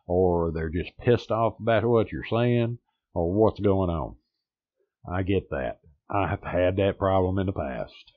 [0.08, 2.80] or they're just pissed off about what you're saying,
[3.14, 4.16] or what's going on.
[5.10, 5.80] I get that.
[6.10, 8.14] I've had that problem in the past.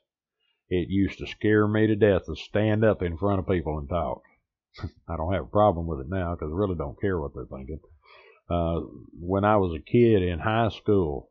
[0.69, 3.89] It used to scare me to death to stand up in front of people and
[3.89, 4.23] talk.
[5.09, 7.47] I don't have a problem with it now because I really don't care what they're
[7.47, 7.81] thinking.
[8.51, 8.81] Uh,
[9.19, 11.31] when I was a kid in high school,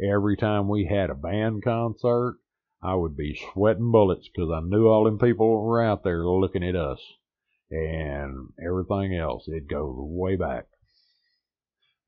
[0.00, 2.38] every time we had a band concert,
[2.84, 6.62] I would be sweating bullets because I knew all them people were out there looking
[6.62, 7.00] at us.
[7.70, 10.66] And everything else, it goes way back.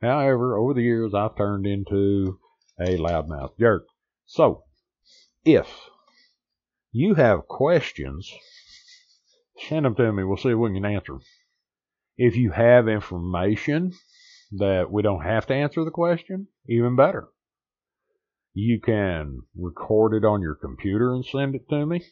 [0.02, 2.38] However, over the years, I've turned into
[2.78, 3.86] a loudmouth jerk.
[4.26, 4.64] So,
[5.46, 5.66] if
[6.92, 8.30] you have questions,
[9.68, 10.24] send them to me.
[10.24, 11.22] We'll see if we can answer them.
[12.18, 13.92] If you have information
[14.52, 17.28] that we don't have to answer the question, even better.
[18.58, 22.02] You can record it on your computer and send it to me.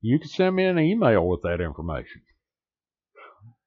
[0.00, 2.22] You can send me an email with that information.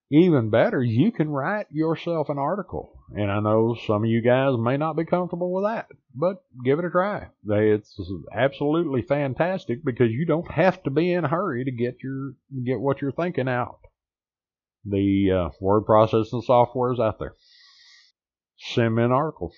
[0.10, 3.00] Even better, you can write yourself an article.
[3.16, 5.86] And I know some of you guys may not be comfortable with that,
[6.16, 7.28] but give it a try.
[7.48, 7.96] It's
[8.36, 12.34] absolutely fantastic because you don't have to be in a hurry to get your
[12.66, 13.82] get what you're thinking out.
[14.84, 17.36] The uh, word processing software is out there.
[18.58, 19.54] Send me an article.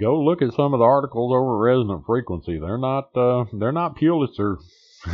[0.00, 2.58] Go look at some of the articles over Resonant Frequency.
[2.58, 4.58] They're not uh, they're not Pulitzer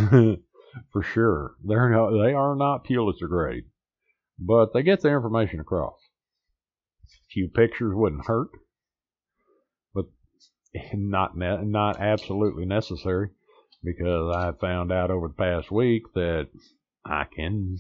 [0.93, 1.53] for sure.
[1.65, 3.65] They're not, they are not Pulitzer grade
[4.39, 5.99] but they get the information across.
[7.05, 8.51] A few pictures wouldn't hurt,
[9.95, 10.07] but
[10.95, 13.31] not ne- not absolutely necessary
[13.83, 16.49] because I found out over the past week that
[17.05, 17.79] I can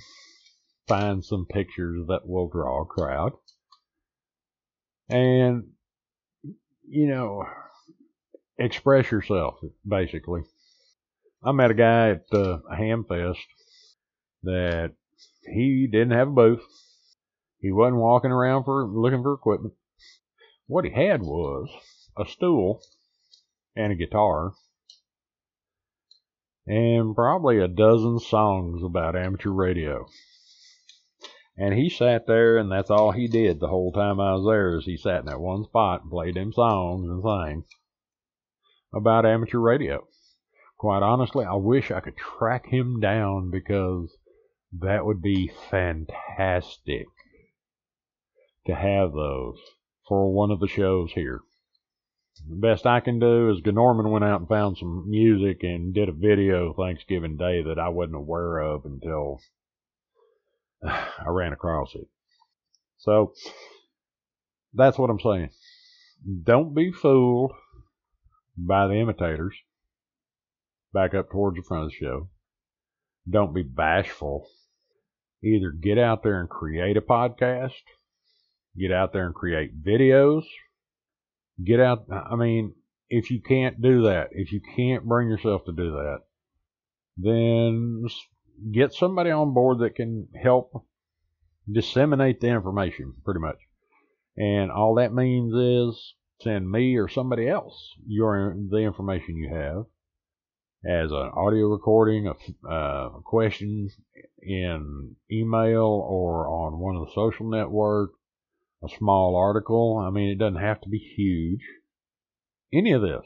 [0.86, 3.32] find some pictures that will draw a crowd.
[5.08, 5.70] And,
[6.90, 7.46] you know,
[8.58, 10.42] express yourself, basically.
[11.42, 13.36] I met a guy at uh, Hamfest
[14.42, 14.92] that
[15.42, 16.62] he didn't have a booth.
[17.60, 19.74] He wasn't walking around for looking for equipment.
[20.66, 21.68] What he had was
[22.16, 22.82] a stool
[23.76, 24.52] and a guitar
[26.66, 30.06] and probably a dozen songs about amateur radio.
[31.60, 34.78] And he sat there, and that's all he did the whole time I was there.
[34.78, 37.64] Is he sat in that one spot and played them songs and sang
[38.94, 40.06] about amateur radio.
[40.78, 44.16] Quite honestly, I wish I could track him down because
[44.72, 47.06] that would be fantastic
[48.66, 49.58] to have those
[50.06, 51.40] for one of the shows here.
[52.48, 56.08] The best I can do is Norman went out and found some music and did
[56.08, 59.40] a video Thanksgiving Day that I wasn't aware of until
[60.84, 62.06] I ran across it.
[62.98, 63.32] So
[64.74, 65.50] that's what I'm saying.
[66.42, 67.52] Don't be fooled
[68.56, 69.54] by the imitators.
[70.92, 72.28] Back up towards the front of the show.
[73.28, 74.48] Don't be bashful
[75.42, 77.72] either get out there and create a podcast,
[78.76, 80.44] get out there and create videos,
[81.64, 82.06] get out.
[82.10, 82.74] I mean,
[83.08, 86.18] if you can't do that, if you can't bring yourself to do that,
[87.16, 88.06] then
[88.72, 90.86] get somebody on board that can help
[91.70, 93.58] disseminate the information pretty much.
[94.36, 99.86] And all that means is send me or somebody else your the information you have
[100.84, 103.90] as an audio recording, uh, a question
[104.40, 108.14] in email or on one of the social networks,
[108.84, 109.98] a small article.
[109.98, 111.62] I mean, it doesn't have to be huge.
[112.72, 113.24] Any of this.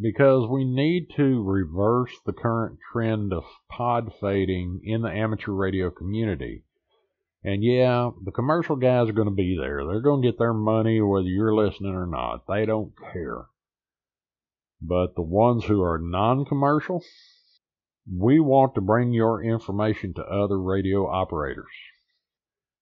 [0.00, 5.90] Because we need to reverse the current trend of pod fading in the amateur radio
[5.90, 6.64] community.
[7.42, 9.84] And yeah, the commercial guys are going to be there.
[9.84, 12.46] They're going to get their money whether you're listening or not.
[12.46, 13.46] They don't care.
[14.80, 17.02] But the ones who are non commercial,
[18.10, 21.66] we want to bring your information to other radio operators.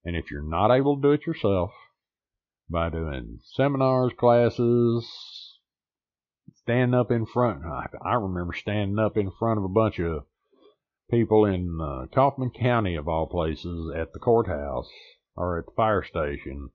[0.05, 1.73] And if you're not able to do it yourself,
[2.71, 5.07] by doing seminars, classes,
[6.69, 10.25] standing up in front, I remember standing up in front of a bunch of
[11.11, 14.91] people in uh, Kaufman County, of all places, at the courthouse
[15.35, 16.69] or at the fire station.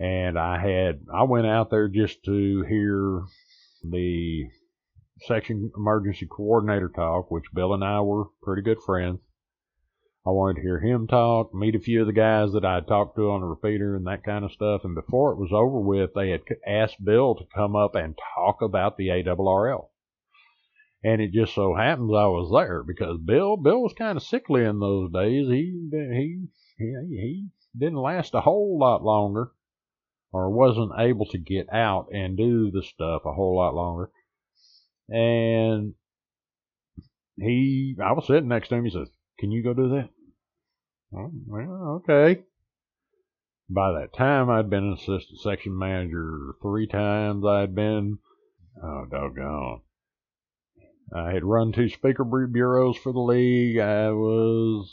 [0.00, 3.24] And I had, I went out there just to hear
[3.84, 4.44] the
[5.26, 9.20] section emergency coordinator talk, which Bill and I were pretty good friends.
[10.24, 13.16] I wanted to hear him talk, meet a few of the guys that I'd talked
[13.16, 14.82] to on the repeater and that kind of stuff.
[14.84, 18.62] And before it was over with, they had asked Bill to come up and talk
[18.62, 19.88] about the ARRL.
[21.02, 24.64] And it just so happens I was there because Bill, Bill was kind of sickly
[24.64, 25.48] in those days.
[25.48, 26.38] He, he,
[26.78, 29.50] he didn't last a whole lot longer
[30.32, 34.10] or wasn't able to get out and do the stuff a whole lot longer.
[35.08, 35.94] And
[37.36, 38.84] he, I was sitting next to him.
[38.84, 39.08] He says,
[39.38, 40.10] "Can you go do that?"
[41.14, 42.42] Oh, well, okay.
[43.68, 47.44] By that time, I'd been an assistant section manager three times.
[47.44, 48.18] I'd been,
[48.82, 49.80] oh, doggone.
[51.14, 53.78] I had run two speaker bureaus for the league.
[53.78, 54.90] I was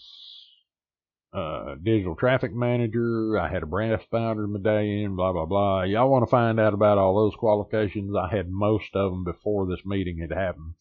[1.33, 3.37] a digital traffic manager.
[3.37, 5.83] I had a brass pounder medallion, blah, blah, blah.
[5.83, 8.15] Y'all want to find out about all those qualifications?
[8.15, 10.75] I had most of them before this meeting had happened.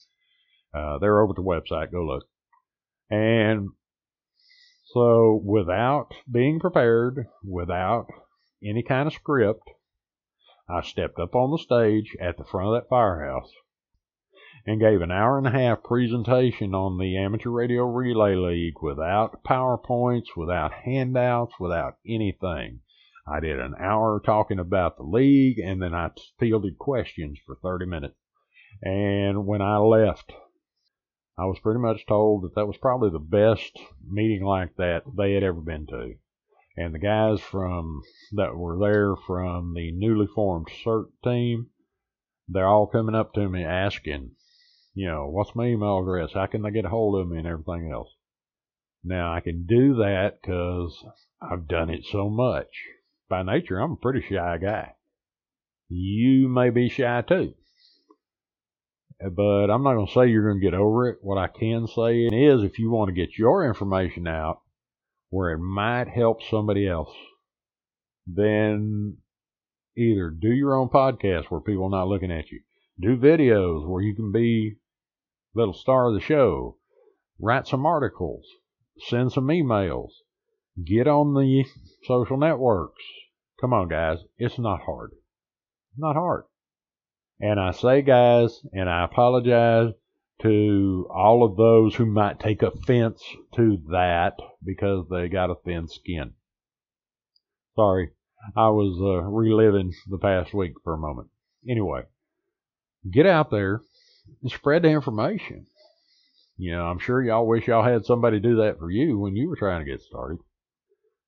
[0.74, 1.92] Uh, they're over at the website.
[1.92, 2.24] Go look.
[3.10, 3.70] And
[4.92, 8.06] so without being prepared, without
[8.64, 9.68] any kind of script,
[10.68, 13.50] I stepped up on the stage at the front of that firehouse
[14.66, 19.42] and gave an hour and a half presentation on the Amateur Radio Relay League without
[19.42, 22.80] PowerPoints, without handouts, without anything.
[23.26, 27.86] I did an hour talking about the league and then I fielded questions for 30
[27.86, 28.16] minutes.
[28.82, 30.32] And when I left,
[31.38, 35.34] I was pretty much told that that was probably the best meeting like that they
[35.34, 36.16] had ever been to.
[36.76, 41.70] And the guys from that were there from the newly formed CERT team,
[42.48, 44.32] they're all coming up to me asking,
[44.94, 46.32] you know, what's my email address?
[46.32, 48.10] How can they get a hold of me and everything else?
[49.04, 51.04] Now I can do that because
[51.40, 52.66] I've done it so much.
[53.28, 54.94] By nature, I'm a pretty shy guy.
[55.88, 57.54] You may be shy too
[59.20, 61.18] but I'm not going to say you're going to get over it.
[61.22, 64.60] What I can say is if you want to get your information out
[65.30, 67.10] where it might help somebody else,
[68.26, 69.16] then
[69.96, 72.60] either do your own podcast where people are not looking at you,
[73.00, 74.76] do videos where you can be
[75.54, 76.76] little star of the show,
[77.40, 78.44] write some articles,
[79.08, 80.10] send some emails,
[80.84, 81.64] get on the
[82.04, 83.02] social networks.
[83.60, 84.18] Come on, guys.
[84.38, 85.10] It's not hard.
[85.96, 86.44] Not hard.
[87.40, 89.92] And I say, guys, and I apologize
[90.42, 93.22] to all of those who might take offense
[93.54, 94.34] to that
[94.64, 96.32] because they got a thin skin.
[97.76, 98.10] Sorry,
[98.56, 101.28] I was uh, reliving the past week for a moment.
[101.68, 102.02] Anyway,
[103.10, 103.82] get out there
[104.42, 105.66] and spread the information.
[106.56, 109.48] You know, I'm sure y'all wish y'all had somebody do that for you when you
[109.48, 110.38] were trying to get started.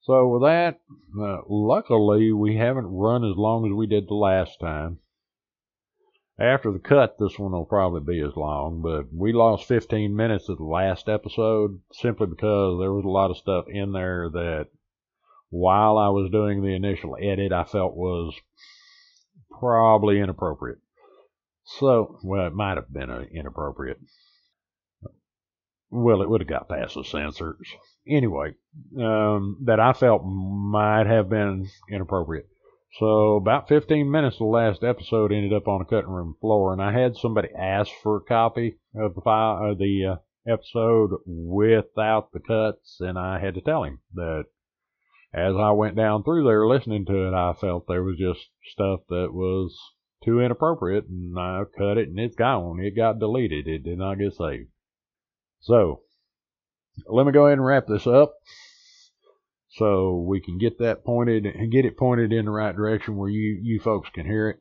[0.02, 0.80] So with that,
[1.20, 4.98] uh, luckily we haven't run as long as we did the last time.
[6.40, 10.48] After the cut, this one will probably be as long, but we lost 15 minutes
[10.48, 14.68] of the last episode simply because there was a lot of stuff in there that
[15.50, 18.34] while I was doing the initial edit, I felt was
[19.50, 20.78] probably inappropriate.
[21.78, 24.00] So, well, it might have been inappropriate.
[25.90, 27.68] Well, it would have got past the censors.
[28.08, 28.54] Anyway,
[28.98, 32.48] um, that I felt might have been inappropriate.
[32.98, 36.72] So about 15 minutes of the last episode ended up on a cutting room floor,
[36.72, 40.16] and I had somebody ask for a copy of the file, uh, the uh,
[40.50, 44.44] episode without the cuts, and I had to tell him that
[45.32, 49.00] as I went down through there listening to it, I felt there was just stuff
[49.08, 49.78] that was
[50.24, 52.80] too inappropriate, and I cut it, and it's gone.
[52.80, 53.68] It got deleted.
[53.68, 54.68] It did not get saved.
[55.60, 56.02] So
[57.06, 58.34] let me go ahead and wrap this up
[59.80, 63.30] so we can get that pointed and get it pointed in the right direction where
[63.30, 64.58] you you folks can hear it.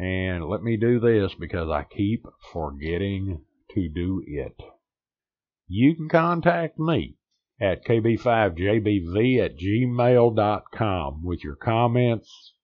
[0.00, 4.60] And let me do this because I keep forgetting to do it.
[5.68, 7.18] You can contact me
[7.60, 12.54] at kb5jbv at gmail.com with your comments,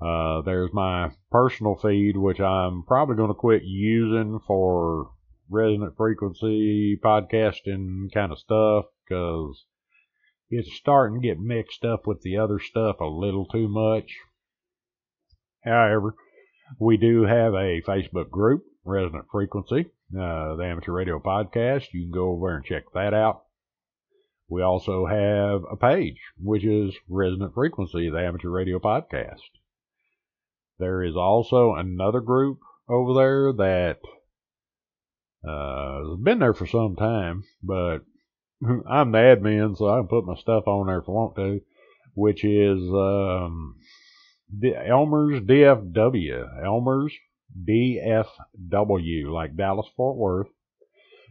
[0.00, 5.10] Uh, there's my personal feed, which I'm probably going to quit using for
[5.50, 9.64] resonant frequency podcasting kind of stuff because
[10.50, 14.16] it's starting to get mixed up with the other stuff a little too much.
[15.64, 16.14] However,
[16.78, 21.92] we do have a Facebook group, Resonant Frequency, uh, the Amateur Radio Podcast.
[21.92, 23.44] You can go over there and check that out.
[24.48, 29.40] We also have a page, which is Resonant Frequency, the Amateur Radio Podcast.
[30.78, 32.58] There is also another group
[32.88, 33.98] over there that
[35.48, 38.00] uh, has been there for some time, but
[38.88, 41.60] I'm the admin, so I can put my stuff on there if I want to,
[42.14, 43.76] which is um,
[44.86, 46.64] Elmer's DFW.
[46.64, 47.12] Elmer's
[47.68, 50.46] DFW, like Dallas Fort Worth.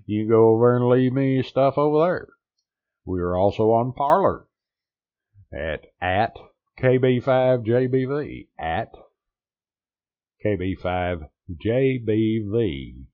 [0.05, 2.28] You go over and leave me stuff over there.
[3.05, 4.47] We are also on Parler
[5.53, 6.36] at at
[6.80, 8.91] KB5JBV at
[10.45, 13.05] KB5JBV.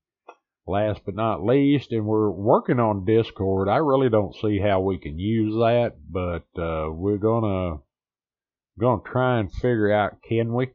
[0.69, 3.69] Last but not least, and we're working on Discord.
[3.69, 7.77] I really don't see how we can use that, but uh, we're gonna
[8.79, 10.69] gonna try and figure out can we?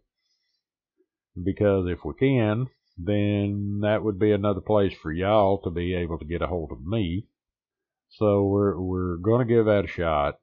[1.42, 2.66] Because if we can,
[2.98, 6.72] then that would be another place for y'all to be able to get a hold
[6.72, 7.26] of me.
[8.11, 10.38] So we're we're gonna give that a shot.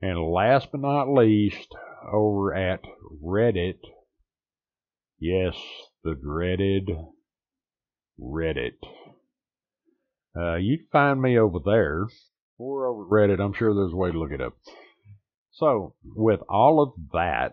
[0.00, 1.74] And last but not least,
[2.12, 2.80] over at
[3.22, 3.78] Reddit,
[5.18, 5.56] Yes,
[6.04, 6.90] the dreaded
[8.20, 8.76] Reddit.
[10.36, 12.06] Uh, you can find me over there
[12.58, 13.40] or over Reddit.
[13.40, 14.52] I'm sure there's a way to look it up.
[15.58, 17.52] So, with all of that,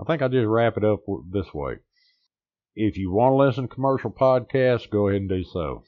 [0.00, 1.80] I think I'll just wrap it up this way.
[2.74, 5.84] If you want to listen to commercial podcasts, go ahead and do so.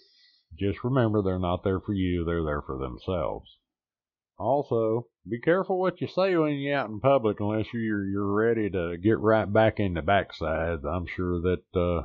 [0.59, 3.49] Just remember, they're not there for you, they're there for themselves.
[4.39, 8.69] Also, be careful what you say when you're out in public unless you're you're ready
[8.69, 10.85] to get right back in the backside.
[10.85, 12.05] I'm sure that uh,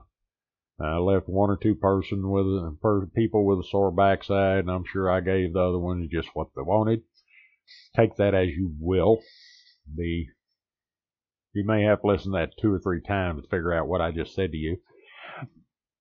[0.81, 4.85] I left one or two person with per, people with a sore backside, and I'm
[4.85, 7.03] sure I gave the other ones just what they wanted.
[7.95, 9.21] Take that as you will.
[9.93, 10.25] The
[11.53, 14.01] you may have to listen to that two or three times to figure out what
[14.01, 14.77] I just said to you.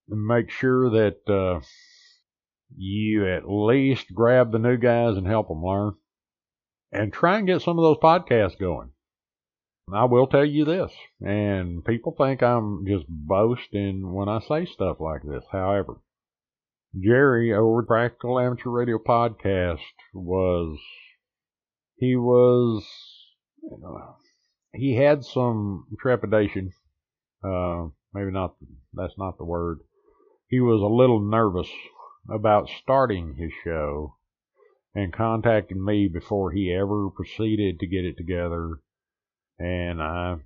[0.08, 1.60] Make sure that uh,
[2.76, 5.94] you at least grab the new guys and help them learn
[6.90, 8.90] and try and get some of those podcasts going.
[9.92, 14.98] I will tell you this, and people think I'm just boasting when I say stuff
[14.98, 15.44] like this.
[15.52, 16.00] However,
[16.98, 19.80] Jerry over Practical Amateur Radio Podcast
[20.14, 20.78] was,
[21.96, 22.84] he was,
[23.62, 24.16] you know,
[24.72, 26.72] he had some trepidation.
[27.42, 28.54] Uh, maybe not,
[28.92, 29.80] that's not the word.
[30.48, 31.68] He was a little nervous
[32.28, 34.16] about starting his show
[34.94, 38.78] and contacted me before he ever proceeded to get it together.
[39.58, 40.36] And I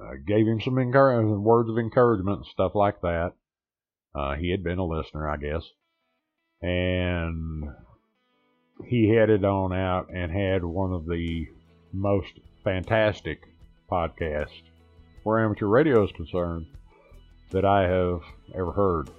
[0.00, 3.32] uh, gave him some encouragement, words of encouragement and stuff like that.
[4.14, 5.62] Uh, he had been a listener, I guess.
[6.60, 7.64] And
[8.84, 11.46] he headed on out and had one of the
[11.92, 12.32] most
[12.64, 13.42] fantastic
[13.90, 14.62] podcasts
[15.22, 16.66] where amateur radio is concerned
[17.50, 18.22] that I have
[18.54, 19.10] ever heard,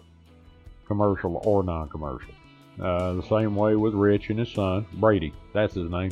[0.88, 2.34] commercial or non commercial.
[2.82, 5.34] Uh, the same way with Rich and his son, Brady.
[5.54, 6.12] That's his name.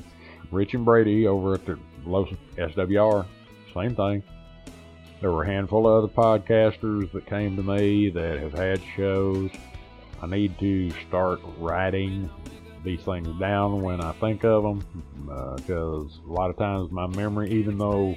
[0.52, 3.26] Rich and Brady over at the Los SWR.
[3.74, 4.24] Same thing.
[5.22, 9.50] There were a handful of other podcasters that came to me that have had shows.
[10.22, 12.30] I need to start writing
[12.84, 17.08] these things down when I think of them because uh, a lot of times my
[17.08, 18.16] memory, even though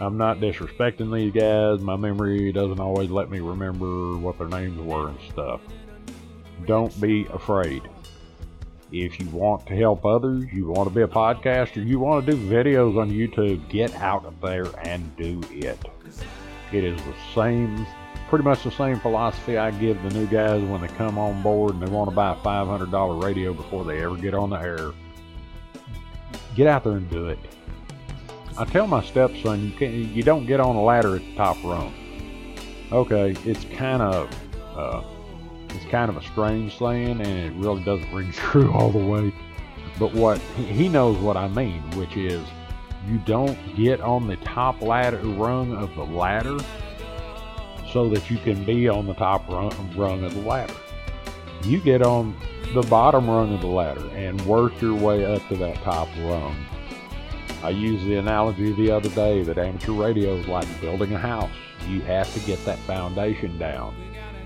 [0.00, 4.78] I'm not disrespecting these guys, my memory doesn't always let me remember what their names
[4.80, 5.60] were and stuff
[6.66, 7.82] don't be afraid.
[8.90, 12.32] If you want to help others, you want to be a podcaster, you want to
[12.32, 15.78] do videos on YouTube, get out there and do it.
[16.72, 17.86] It is the same,
[18.32, 21.74] pretty much the same philosophy I give the new guys when they come on board
[21.74, 24.92] and they want to buy a $500 radio before they ever get on the air.
[26.54, 27.38] Get out there and do it.
[28.56, 31.62] I tell my stepson, you can't, you don't get on a ladder at the top
[31.62, 31.92] rung.
[32.90, 34.30] okay, it's kind of
[34.78, 35.02] uh,
[35.68, 39.30] it's kind of a strange saying, and it really doesn't ring true all the way.
[39.98, 42.42] But what he knows what I mean, which is
[43.06, 46.56] you don't get on the top ladder rung of the ladder
[47.92, 50.74] so that you can be on the top rung, rung of the ladder.
[51.64, 52.34] You get on
[52.74, 56.56] the bottom rung of the ladder and work your way up to that top rung.
[57.62, 61.50] I used the analogy the other day that amateur radio is like building a house.
[61.86, 63.94] You have to get that foundation down.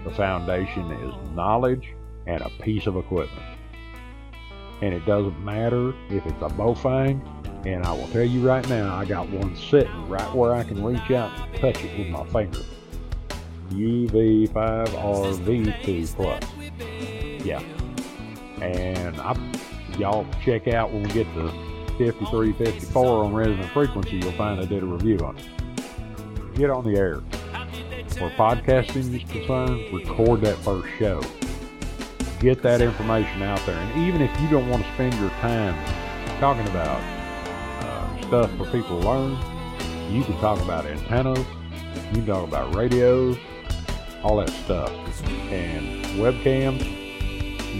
[0.05, 1.95] The foundation is knowledge
[2.27, 3.43] and a piece of equipment.
[4.83, 7.25] And it doesn't matter if it's a Baofeng,
[7.67, 10.85] and I will tell you right now, I got one sitting right where I can
[10.85, 12.61] reach out and touch it with my finger.
[13.71, 16.43] UV5RV2 Plus.
[17.45, 17.63] Yeah.
[18.61, 19.37] And I,
[19.99, 21.51] y'all check out when we get to
[21.99, 25.45] 5354 on resonant frequency, you'll find I did a review on it.
[26.55, 27.21] Get on the air.
[28.19, 31.21] Where podcasting is concerned, record that first show.
[32.41, 33.77] Get that information out there.
[33.77, 35.75] And even if you don't want to spend your time
[36.41, 37.01] talking about
[37.83, 39.33] uh, stuff for people to learn,
[40.11, 43.37] you can talk about antennas, you can talk about radios,
[44.27, 44.91] all that stuff.
[45.51, 46.83] And webcams,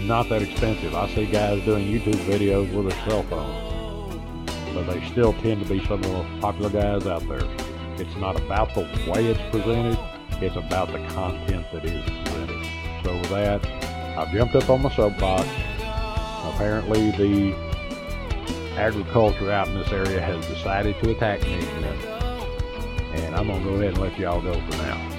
[0.05, 0.95] not that expensive.
[0.95, 5.69] I see guys doing YouTube videos with a cell phone, but they still tend to
[5.69, 7.41] be some of the most popular guys out there.
[7.97, 8.81] It's not about the
[9.11, 9.99] way it's presented,
[10.41, 12.65] it's about the content that is presented.
[13.03, 13.65] So with that,
[14.17, 15.47] I've jumped up on my soapbox.
[16.55, 17.55] Apparently the
[18.77, 21.59] agriculture out in this area has decided to attack me.
[23.15, 25.16] And I'm going to go ahead and let y'all go for now.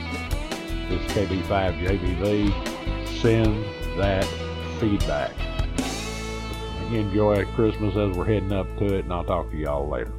[0.89, 2.53] This KB5JBV.
[3.20, 3.64] Send
[3.99, 4.24] that
[4.80, 5.32] feedback.
[6.93, 10.12] Enjoy Christmas as we're heading up to it, and I'll talk to y'all later.